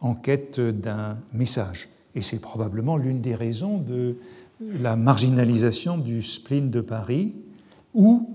[0.01, 1.89] en quête d'un message.
[2.15, 4.17] Et c'est probablement l'une des raisons de
[4.61, 7.35] la marginalisation du spleen de Paris,
[7.95, 8.29] où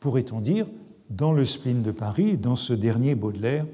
[0.00, 0.66] pourrait-on dire,
[1.10, 3.64] dans le spleen de Paris, dans ce dernier Baudelaire,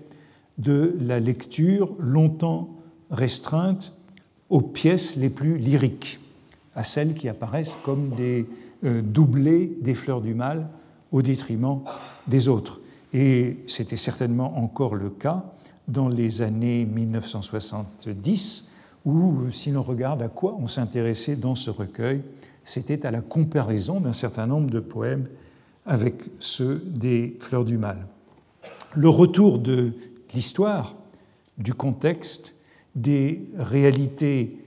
[0.59, 2.69] de la lecture longtemps
[3.11, 3.93] restreinte
[4.51, 6.21] aux pièces les plus lyriques,
[6.75, 8.47] à celles qui apparaissent comme des
[8.85, 10.69] euh, doublés des fleurs du mal
[11.13, 11.81] au détriment
[12.27, 12.81] des autres.
[13.13, 15.45] Et c'était certainement encore le cas
[15.87, 18.68] dans les années 1970,
[19.09, 22.21] où, si l'on regarde à quoi on s'intéressait dans ce recueil,
[22.65, 25.27] c'était à la comparaison d'un certain nombre de poèmes
[25.87, 28.07] avec ceux des Fleurs du Mal.
[28.95, 29.93] Le retour de
[30.35, 30.95] l'histoire,
[31.57, 32.55] du contexte,
[32.95, 34.59] des réalités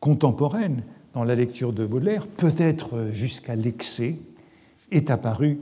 [0.00, 0.82] contemporaines
[1.14, 4.16] dans la lecture de Baudelaire, peut-être jusqu'à l'excès,
[4.90, 5.58] est apparu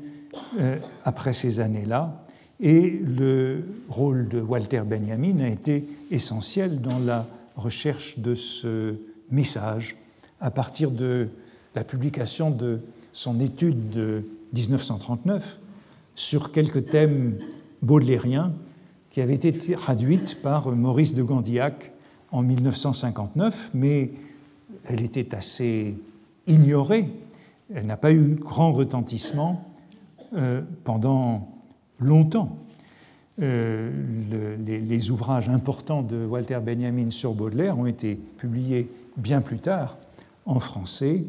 [0.59, 2.26] euh, après ces années-là,
[2.59, 7.26] et le rôle de Walter Benjamin a été essentiel dans la
[7.57, 8.95] recherche de ce
[9.31, 9.97] message
[10.41, 11.29] à partir de
[11.75, 12.81] la publication de
[13.13, 15.59] son étude de 1939
[16.15, 17.39] sur quelques thèmes
[17.83, 18.53] baudelairiens
[19.11, 21.93] qui avait été traduite par Maurice de Gandillac
[22.33, 24.11] en 1959, mais
[24.85, 25.97] elle était assez
[26.47, 27.09] ignorée,
[27.75, 29.65] elle n'a pas eu grand retentissement
[30.35, 31.49] euh, pendant
[31.99, 32.57] longtemps.
[33.43, 33.91] Euh,
[34.66, 39.99] les, ouvrages importants de Walter Benjamin sur Baudelaire ont été publiés bien plus tard
[40.47, 41.22] en français.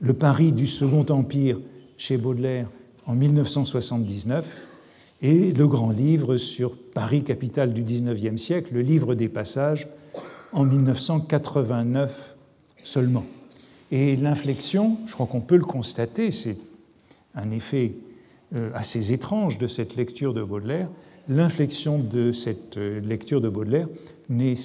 [0.00, 1.58] Le Paris du Second Empire
[1.96, 2.68] chez Baudelaire
[3.06, 4.66] en 1979
[5.22, 9.88] et le grand livre sur Paris, capitale du XIXe siècle, le livre des passages,
[10.52, 12.36] en 1989
[12.84, 13.24] seulement.
[13.90, 16.58] Et l'inflexion, je crois qu'on peut le constater, c'est
[17.34, 17.94] un effet
[18.54, 20.88] euh, assez étrange de cette lecture de Baudelaire,
[21.28, 23.88] l'inflexion de cette euh, lecture de Baudelaire
[24.28, 24.56] n'est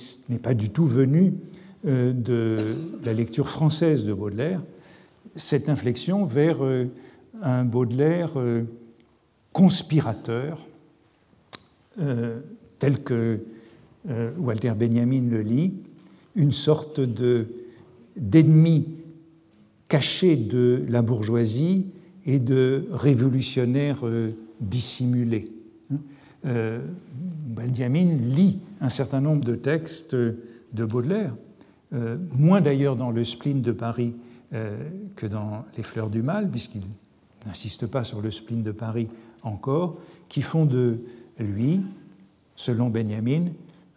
[0.41, 1.33] pas du tout venue
[1.85, 4.61] euh, de la lecture française de Baudelaire,
[5.35, 6.57] cette inflexion vers
[7.41, 8.31] un Baudelaire
[9.53, 10.67] conspirateur,
[12.79, 13.39] tel que
[14.37, 15.73] Walter Benjamin le lit,
[16.35, 16.99] une sorte
[18.17, 18.87] d'ennemi
[19.91, 21.87] caché de la bourgeoisie
[22.25, 23.89] et de euh.
[23.89, 24.07] Hein.
[24.07, 24.31] Euh,
[26.43, 31.35] Benjamin lit un certain nombre de textes de Baudelaire,
[31.93, 34.15] euh, moins d'ailleurs dans le spleen de Paris
[35.15, 36.81] que dans Les Fleurs du Mal, puisqu'il
[37.45, 39.07] n'insiste pas sur le spleen de Paris
[39.43, 40.99] encore, qui font de
[41.39, 41.79] lui,
[42.57, 43.45] selon Benjamin,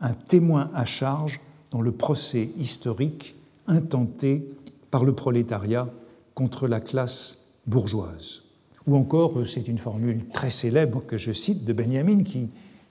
[0.01, 1.41] un témoin à charge
[1.73, 3.35] dans le procès historique
[3.67, 4.49] intenté
[4.93, 5.89] par le prolétariat
[6.35, 8.44] contre la classe bourgeoise.
[8.87, 12.51] Ou encore, euh, c'est une formule très célèbre que je cite de Benjamin qui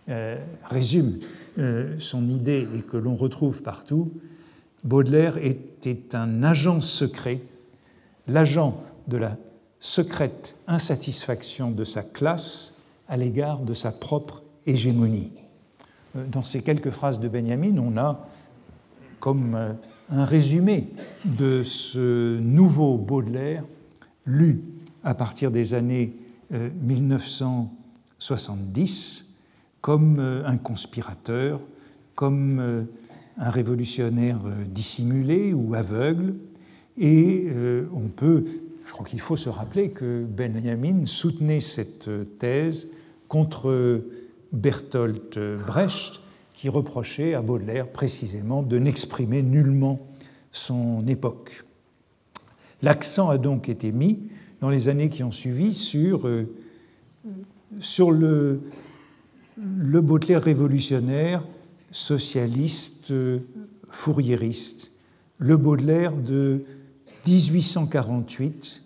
[0.10, 1.20] euh, résume
[1.60, 4.12] euh, son idée et que l'on retrouve partout.
[4.84, 7.42] Baudelaire était un agent secret,
[8.28, 9.38] l'agent de la
[9.80, 12.76] secrète insatisfaction de sa classe
[13.08, 15.32] à l'égard de sa propre hégémonie.
[16.16, 18.28] Dans ces quelques phrases de Benjamin, on a
[19.20, 19.78] comme
[20.10, 20.88] un résumé
[21.26, 23.64] de ce nouveau Baudelaire
[24.26, 24.64] lu
[25.04, 26.14] à partir des années
[26.52, 29.24] 1970 euh,
[29.82, 31.60] comme euh, un conspirateur,
[32.16, 32.84] comme euh,
[33.38, 36.36] un révolutionnaire dissimulé ou aveugle.
[37.00, 37.48] Et
[37.92, 38.46] on peut,
[38.86, 42.90] je crois qu'il faut se rappeler que Benjamin soutenait cette thèse
[43.28, 44.06] contre
[44.52, 46.22] Bertolt Brecht,
[46.54, 50.06] qui reprochait à Baudelaire précisément de n'exprimer nullement
[50.52, 51.66] son époque.
[52.84, 54.20] L'accent a donc été mis
[54.64, 56.48] dans les années qui ont suivi sur, euh,
[57.82, 58.62] sur le,
[59.58, 61.44] le Baudelaire révolutionnaire,
[61.92, 63.14] socialiste,
[63.90, 64.94] fourriériste,
[65.38, 66.64] le Baudelaire de
[67.28, 68.84] 1848,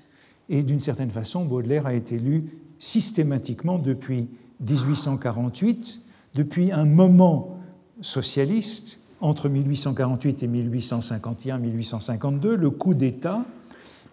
[0.50, 2.46] et d'une certaine façon, Baudelaire a été lu
[2.80, 4.30] systématiquement depuis
[4.62, 6.02] 1848,
[6.34, 7.60] depuis un moment
[8.02, 13.46] socialiste entre 1848 et 1851-1852, le coup d'État,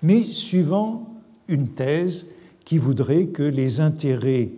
[0.03, 1.14] mais suivant
[1.49, 2.27] une thèse
[2.65, 4.51] qui voudrait que les intérêts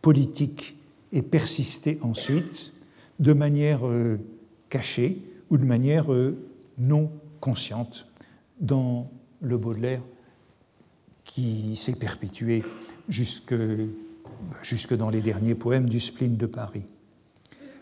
[0.00, 0.76] politiques
[1.12, 2.72] aient persisté ensuite
[3.18, 4.18] de manière euh,
[4.68, 5.18] cachée
[5.50, 6.36] ou de manière euh,
[6.78, 7.10] non
[7.40, 8.06] consciente
[8.60, 9.10] dans
[9.40, 10.02] le Baudelaire
[11.24, 12.62] qui s'est perpétué
[13.08, 13.54] jusque,
[14.62, 16.84] jusque dans les derniers poèmes du spleen de Paris.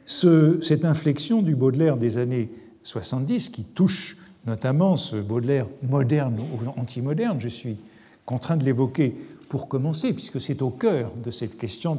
[0.06, 2.50] Ce, cette inflexion du Baudelaire des années
[2.82, 4.16] 70 qui touche
[4.46, 7.76] notamment ce Baudelaire moderne ou anti-moderne, je suis
[8.24, 9.14] contraint de l'évoquer
[9.48, 11.98] pour commencer, puisque c'est au cœur de cette question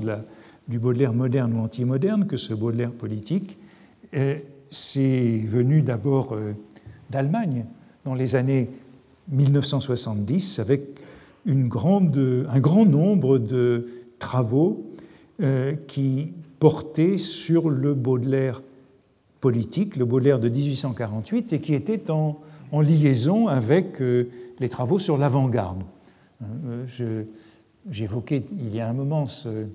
[0.67, 3.57] du Baudelaire moderne ou anti-moderne que ce Baudelaire politique,
[4.71, 6.53] c'est venu d'abord euh,
[7.09, 7.65] d'Allemagne
[8.05, 8.69] dans les années
[9.29, 10.81] 1970 avec
[11.47, 14.85] un grand nombre de travaux
[15.41, 18.61] euh, qui portaient sur le Baudelaire
[19.41, 22.39] politique, le Baudelaire de 1848, et qui était en,
[22.71, 25.83] liaison avec euh, les travaux sur l'avant-garde.
[26.43, 27.23] Euh,
[27.89, 29.65] j'évoquais il y a un moment ce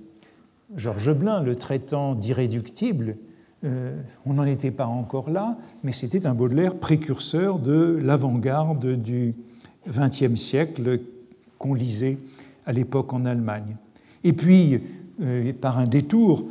[0.75, 3.15] Georges Blin, le traitant d'irréductible,
[3.63, 9.33] euh, on n'en était pas encore là, mais c'était un Baudelaire précurseur de l'avant-garde du
[9.87, 10.99] XXe siècle
[11.57, 12.17] qu'on lisait
[12.65, 13.77] à l'époque en Allemagne.
[14.23, 14.81] Et puis,
[15.21, 16.45] euh, par un détour,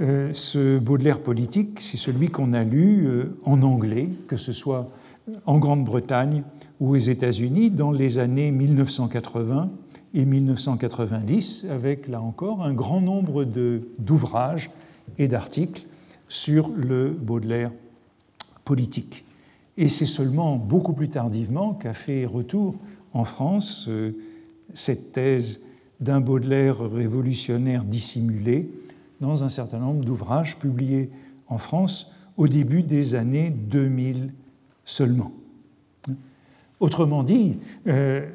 [0.00, 3.08] ce Baudelaire politique, c'est celui qu'on a lu
[3.44, 4.90] en anglais, que ce soit
[5.46, 6.42] en Grande-Bretagne
[6.80, 9.70] ou aux États-Unis dans les années 1980
[10.14, 13.44] et 1990, avec là encore un grand nombre
[13.98, 14.70] d'ouvrages
[15.18, 15.86] et d'articles
[16.28, 17.70] sur le Baudelaire
[18.64, 19.24] politique.
[19.76, 22.74] Et c'est seulement beaucoup plus tardivement qu'a fait retour
[23.14, 24.12] en France euh,
[24.74, 25.60] cette thèse
[26.00, 28.70] d'un Baudelaire révolutionnaire dissimulé
[29.20, 31.10] dans un certain nombre d'ouvrages publiés
[31.48, 34.32] en France au début des années 2000
[34.84, 35.32] seulement.
[36.80, 38.28] Autrement dit, euh,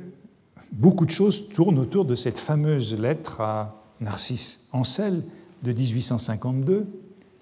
[0.72, 5.22] beaucoup de choses tournent autour de cette fameuse lettre à Narcisse Ancel
[5.64, 6.88] de 1852,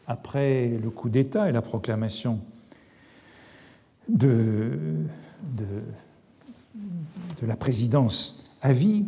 [0.07, 2.39] après le coup d'État et la proclamation
[4.07, 4.77] de,
[7.41, 9.05] la présidence à vie,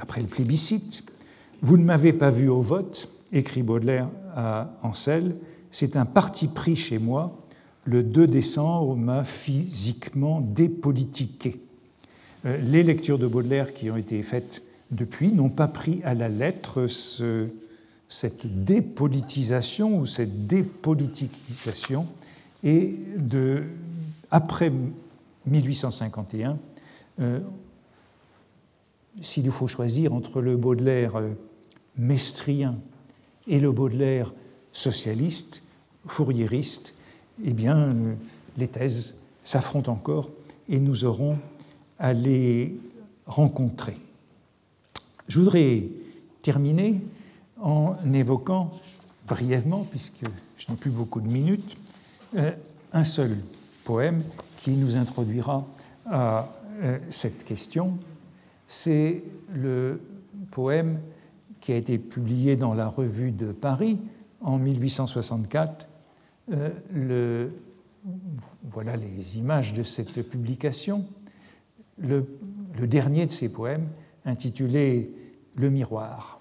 [0.00, 1.04] après le plébiscite.
[1.62, 5.36] Vous ne m'avez pas vu au vote, écrit Baudelaire à Ancel,
[5.70, 7.44] c'est un parti pris chez moi.
[7.88, 11.58] Le 2 décembre m'a physiquement dépolitiqué.
[12.44, 16.28] Euh, les lectures de Baudelaire qui ont été faites depuis n'ont pas pris à la
[16.28, 17.48] lettre ce,
[18.06, 22.06] cette dépolitisation ou cette dépoliticisation
[22.62, 23.62] et de,
[24.30, 24.70] après
[25.46, 26.58] 1851,
[27.20, 27.40] euh,
[29.22, 31.30] s'il faut choisir entre le Baudelaire euh,
[31.96, 32.76] mestrien
[33.46, 34.34] et le Baudelaire
[34.72, 35.62] socialiste,
[36.06, 36.92] fourriériste,
[37.44, 37.94] eh bien,
[38.56, 40.30] les thèses s'affrontent encore
[40.68, 41.38] et nous aurons
[41.98, 42.78] à les
[43.26, 43.98] rencontrer.
[45.28, 45.84] Je voudrais
[46.42, 47.00] terminer
[47.60, 48.72] en évoquant
[49.26, 50.24] brièvement, puisque
[50.56, 51.76] je n'ai plus beaucoup de minutes,
[52.36, 52.52] euh,
[52.92, 53.36] un seul
[53.84, 54.22] poème
[54.58, 55.66] qui nous introduira
[56.06, 56.48] à
[56.82, 57.98] euh, cette question.
[58.66, 59.22] C'est
[59.54, 60.00] le
[60.50, 61.00] poème
[61.60, 63.98] qui a été publié dans la Revue de Paris
[64.40, 65.87] en 1864.
[66.50, 67.48] Euh,
[68.70, 71.04] voilà les images de cette publication
[71.98, 72.26] le,
[72.86, 73.88] dernier de ses poèmes,
[74.24, 75.12] intitulé
[75.56, 76.40] Le miroir.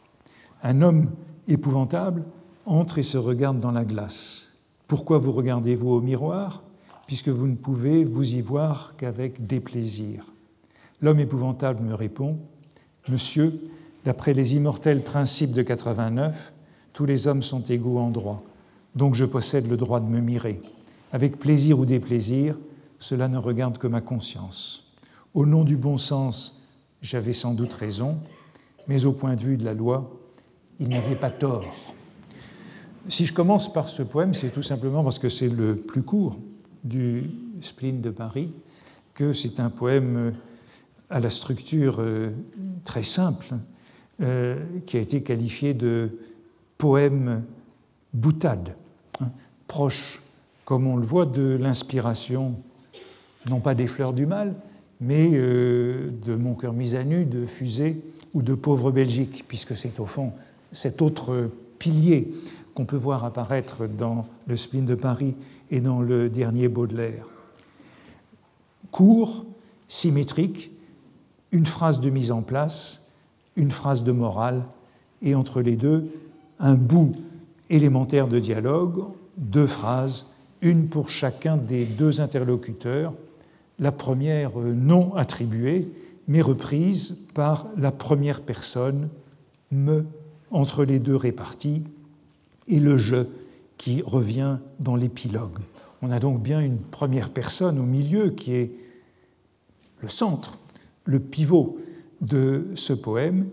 [0.62, 1.10] Un homme
[1.48, 2.24] épouvantable
[2.66, 4.54] entre et se regarde dans la glace.
[4.88, 6.64] Pourquoi vous regardez-vous au miroir
[7.08, 10.26] Puisque vous ne pouvez vous y voir qu'avec déplaisir?
[11.02, 12.38] L'homme épouvantable me répond
[13.10, 13.54] Monsieur,
[14.04, 16.54] d'après les immortels principes de 89,
[16.92, 18.44] tous les hommes sont égaux en droit,
[18.96, 20.62] donc je possède le droit de me mirer.
[21.12, 22.58] Avec plaisir ou déplaisir,
[23.00, 24.92] cela ne regarde que ma conscience.
[25.34, 26.64] Au nom du bon sens,
[27.02, 28.18] j'avais sans doute raison,
[28.88, 30.20] mais au point de vue de la loi,
[30.80, 31.66] il n'avait pas tort.
[33.10, 36.36] Si je commence par ce poème, c'est tout simplement parce que c'est le plus court
[36.84, 37.30] du
[37.62, 38.52] spleen de Paris,
[39.14, 40.34] que c'est un poème
[41.10, 42.32] à la structure euh,
[42.84, 43.56] très simple,
[44.22, 46.18] euh, qui a été qualifié de
[46.78, 47.44] poème
[48.18, 48.76] boutade,
[49.22, 49.30] hein,
[49.68, 50.22] proche,
[50.66, 52.56] comme on le voit, de l'inspiration,
[53.50, 54.56] non pas des fleurs du mal,
[55.00, 58.02] mais euh, de Mon cœur mis à nu, de Fusée
[58.34, 60.34] ou de Pauvre Belgique, puisque c'est au fond
[60.72, 61.50] cet autre
[61.80, 62.34] pilier
[62.74, 65.36] qu'on peut voir apparaître dans le spleen de Paris
[65.72, 67.26] et dans le dernier Baudelaire.
[68.92, 69.46] Court,
[69.88, 70.72] symétrique,
[71.52, 73.14] une phrase de mise en place,
[73.56, 74.64] une phrase de morale,
[75.22, 76.12] et entre les deux,
[76.60, 77.14] un bout
[77.70, 79.04] élémentaire de dialogue,
[79.38, 80.28] deux phrases,
[80.62, 83.14] une pour chacun des deux interlocuteurs,
[83.80, 85.92] la première euh, non attribuée,
[86.28, 89.10] mais reprise par la première personne,
[89.72, 90.06] me,
[90.52, 91.84] entre les deux réparties,
[92.68, 93.28] et le je
[93.78, 95.60] qui revient dans l'épilogue.
[96.02, 98.72] On a donc bien une première personne au milieu qui est
[100.02, 100.58] le centre,
[101.06, 101.78] le pivot
[102.22, 103.48] de ce poème,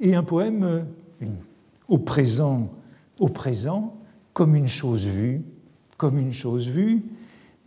[0.00, 1.26] et un poème euh,
[1.88, 2.70] au présent,
[3.22, 3.94] au présent,
[4.32, 5.42] comme une chose vue,
[5.96, 7.04] comme une chose vue,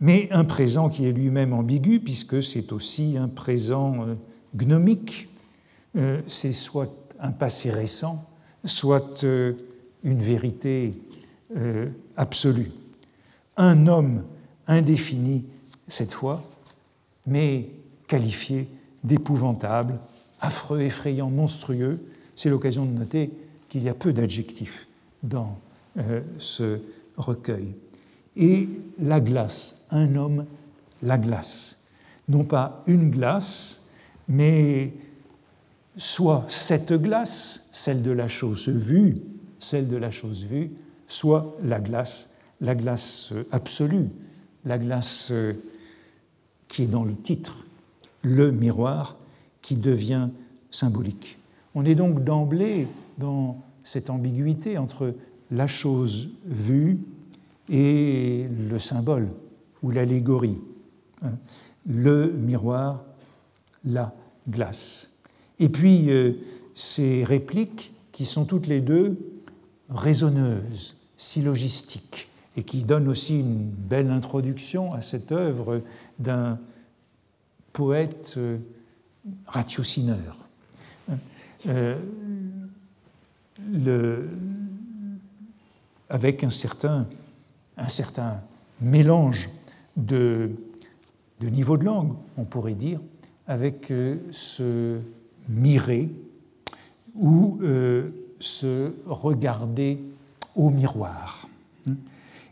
[0.00, 4.14] mais un présent qui est lui-même ambigu, puisque c'est aussi un présent euh,
[4.54, 5.30] gnomique,
[5.96, 8.22] euh, c'est soit un passé récent,
[8.66, 9.54] soit euh,
[10.04, 10.94] une vérité
[12.16, 12.70] absolue.
[13.56, 14.24] Un homme
[14.66, 15.46] indéfini
[15.88, 16.42] cette fois,
[17.26, 17.70] mais
[18.08, 18.68] qualifié
[19.04, 19.98] d'épouvantable,
[20.40, 22.00] affreux, effrayant, monstrueux.
[22.34, 23.30] C'est l'occasion de noter
[23.68, 24.86] qu'il y a peu d'adjectifs
[25.28, 25.58] dans
[26.38, 26.80] ce
[27.16, 27.74] recueil.
[28.36, 28.68] Et
[28.98, 30.46] la glace un homme
[31.02, 31.84] la glace.
[32.28, 33.86] Non pas une glace,
[34.28, 34.94] mais
[35.96, 39.22] soit cette glace, celle de la chose vue,
[39.58, 40.72] celle de la chose vue,
[41.08, 44.08] soit la glace, la glace absolue,
[44.64, 45.32] la glace
[46.68, 47.64] qui est dans le titre,
[48.22, 49.16] le miroir,
[49.62, 50.28] qui devient
[50.70, 51.38] symbolique.
[51.74, 55.14] On est donc d'emblée dans cette ambiguïté entre
[55.52, 56.98] la chose vue
[57.70, 59.28] et le symbole
[59.82, 60.58] ou l'allégorie.
[61.22, 61.34] Hein.
[61.86, 63.04] Le miroir,
[63.84, 64.12] la
[64.48, 65.12] glace.
[65.60, 66.32] Et puis euh,
[66.74, 69.18] ces répliques qui sont toutes les deux
[69.88, 75.80] raisonneuses, syllogistiques, et qui donnent aussi une belle introduction à cette œuvre
[76.18, 76.58] d'un
[77.72, 78.58] poète euh,
[79.46, 80.38] ratiocineur.
[81.68, 81.96] Euh,
[86.08, 87.06] avec un certain,
[87.76, 88.40] un certain
[88.80, 89.50] mélange
[89.96, 90.52] de,
[91.40, 93.00] de niveau de langue, on pourrait dire,
[93.46, 94.98] avec euh, ce
[95.48, 96.10] mirer
[97.14, 100.02] ou euh, se regarder
[100.54, 101.48] au miroir.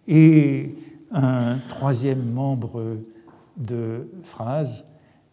[0.07, 0.75] Et
[1.11, 2.99] un troisième membre
[3.57, 4.85] de phrase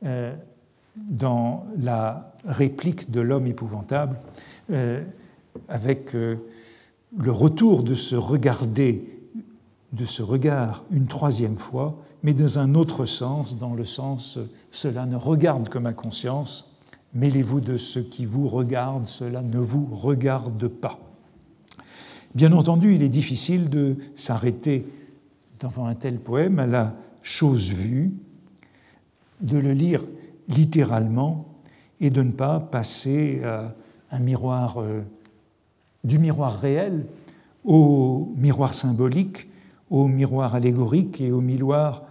[0.03, 0.33] euh,
[0.95, 4.17] dans la réplique de l'homme épouvantable,
[5.67, 9.19] avec le retour de se regarder,
[9.93, 14.39] de ce regard une troisième fois, mais dans un autre sens, dans le sens
[14.71, 16.79] cela ne regarde que ma conscience,
[17.13, 20.99] mêlez-vous de ce qui vous regarde, cela ne vous regarde pas.
[22.33, 24.87] Bien entendu, il est difficile de s'arrêter
[25.59, 28.13] devant un tel poème à la chose vue,
[29.41, 30.03] de le lire
[30.47, 31.45] littéralement
[31.99, 33.75] et de ne pas passer à
[34.11, 35.01] un miroir euh,
[36.03, 37.05] du miroir réel
[37.63, 39.47] au miroir symbolique,
[39.89, 42.03] au miroir allégorique et au miroir,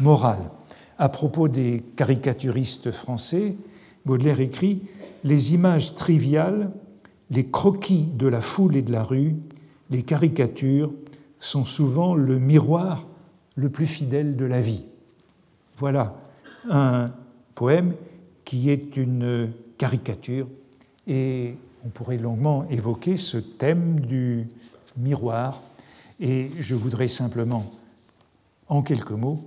[0.00, 0.38] moral.
[0.98, 3.54] À propos des caricaturistes français,
[4.04, 4.82] Baudelaire écrit
[5.24, 6.70] Les images triviales,
[7.30, 9.36] les croquis de la foule et de la rue,
[9.90, 10.92] les caricatures
[11.38, 13.06] sont souvent le miroir
[13.54, 14.84] le plus fidèle de la vie.
[15.76, 16.16] Voilà
[16.70, 17.10] un
[17.54, 17.94] poème
[18.44, 20.48] qui est une caricature
[21.06, 21.54] et
[21.84, 24.48] on pourrait longuement évoquer ce thème du
[24.96, 25.62] miroir
[26.20, 27.64] et je voudrais simplement,
[28.68, 29.44] en quelques mots,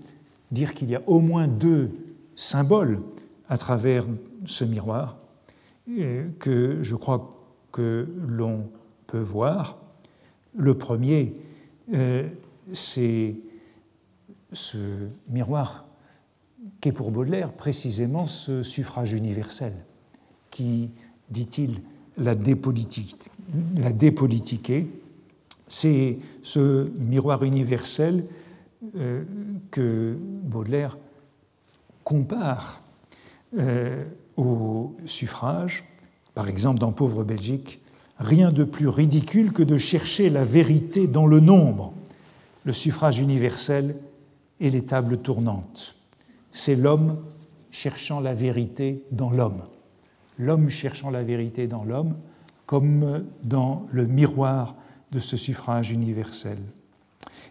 [0.52, 1.92] dire qu'il y a au moins deux
[2.36, 3.00] symboles
[3.50, 4.06] à travers
[4.46, 5.18] ce miroir
[5.90, 7.38] euh, que je crois
[7.72, 8.70] que l'on
[9.08, 9.78] peut voir.
[10.56, 11.34] Le premier,
[11.94, 12.28] euh,
[12.74, 13.36] c'est
[14.54, 14.78] ce
[15.30, 15.86] miroir
[16.80, 19.74] qu'est pour Baudelaire précisément ce suffrage universel
[20.50, 20.92] qui,
[21.30, 21.82] dit-il,
[22.22, 24.88] la, dépolitiquer,
[25.68, 28.26] c'est ce miroir universel
[28.98, 29.24] euh,
[29.72, 30.98] que Baudelaire
[32.04, 32.82] compare
[33.58, 34.04] euh,
[34.38, 35.84] au suffrage.
[36.34, 37.80] Par exemple, dans Pauvre Belgique,
[38.20, 41.94] rien de plus ridicule que de chercher la vérité dans le nombre.
[42.64, 43.96] Le suffrage universel
[44.60, 45.96] et les tables tournantes.
[46.52, 47.18] C'est l'homme
[47.72, 49.64] cherchant la vérité dans l'homme
[50.38, 52.16] l'homme cherchant la vérité dans l'homme,
[52.66, 54.76] comme dans le miroir
[55.12, 56.58] de ce suffrage universel.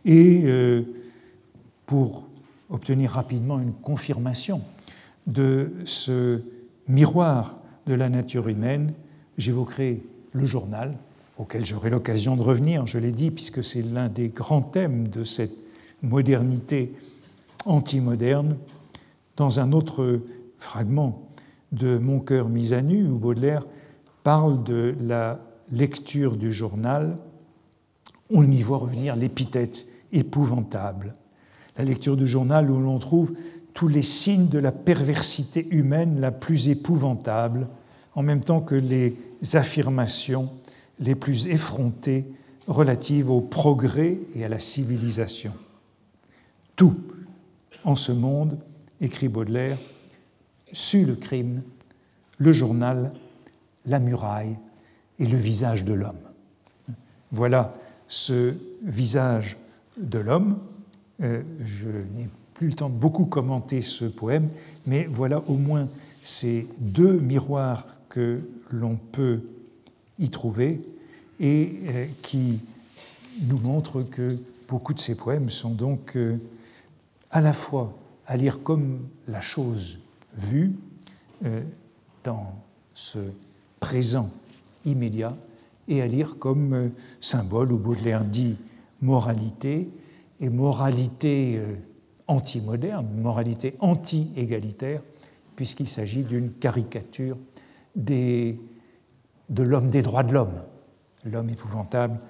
[0.05, 0.83] Et euh,
[1.87, 2.25] pour
[2.71, 4.63] obtenir rapidement une confirmation
[5.27, 6.41] de ce
[6.89, 7.57] miroir
[7.87, 8.95] de la nature humaine,
[9.37, 10.03] j'évoquerai
[10.33, 10.93] le journal,
[11.39, 15.25] auquel j'aurai l'occasion de revenir, je l'ai dit, puisque c'est l'un des grands thèmes de
[15.25, 15.57] cette
[16.03, 16.95] modernité
[17.67, 18.57] anti-moderne,
[19.37, 20.21] dans un autre
[20.59, 21.30] fragment
[21.73, 23.67] de Mon cœur mis à nu, où Baudelaire
[24.23, 25.41] parle de la
[25.73, 27.17] lecture du journal,
[28.31, 31.13] on y voit revenir l'épithète épouvantable.
[31.77, 33.33] La lecture du journal où l'on trouve
[33.75, 37.69] tous les signes de la perversité humaine la plus épouvantable,
[38.15, 39.17] en même temps que les
[39.55, 40.51] affirmations
[40.99, 42.27] les plus effrontées
[42.67, 45.53] relatives au progrès et à la civilisation.
[46.77, 46.97] Tout
[47.85, 48.59] en ce monde,
[49.01, 49.79] écrit Baudelaire,
[50.73, 51.63] sut le crime,
[52.39, 53.13] le journal,
[53.87, 54.57] la muraille
[55.19, 56.19] et le visage de l'homme.
[57.33, 57.75] Voilà
[58.09, 59.57] ce visage
[59.97, 60.59] de l'homme.
[61.23, 64.49] Euh, je n'ai plus le temps de beaucoup commenter ce poème,
[64.87, 65.89] mais voilà au moins
[66.23, 68.41] ces deux miroirs que
[68.71, 69.43] l'on peut
[70.19, 70.81] y trouver
[71.39, 72.61] et euh, qui
[73.43, 74.37] nous montrent que
[74.69, 76.37] beaucoup de ces poèmes sont donc euh,
[77.31, 77.97] à la fois
[78.27, 79.99] à lire comme la chose
[80.35, 80.73] vue
[81.45, 81.63] euh,
[82.25, 82.55] dans
[82.95, 83.19] ce
[83.79, 84.31] présent
[84.85, 85.37] immédiat
[85.89, 86.89] et à lire comme euh,
[87.21, 88.57] symbole où Baudelaire dit
[89.01, 89.89] moralité
[90.41, 91.77] et moralité euh,
[92.27, 95.03] anti-moderne, moralité anti-égalitaire,
[95.57, 97.37] puisqu'il s'agit d'une caricature
[97.97, 98.57] de
[99.57, 100.63] l'homme des droits de l'homme.
[101.25, 102.21] L'homme épouvantable,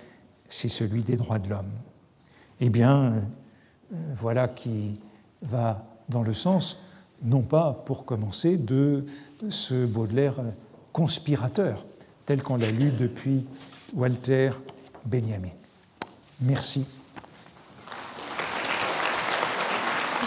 [0.49, 1.71] c'est celui des droits de l'homme.
[2.61, 3.29] Eh bien,
[4.17, 5.01] voilà qui
[5.43, 6.79] va dans le sens,
[7.23, 9.05] non pas pour commencer, de
[9.49, 10.37] ce Baudelaire
[10.93, 11.85] conspirateur,
[12.27, 13.47] tel qu'on l'a lu depuis
[13.95, 14.51] Walter
[15.05, 15.53] Benjamin.
[16.41, 16.85] Merci.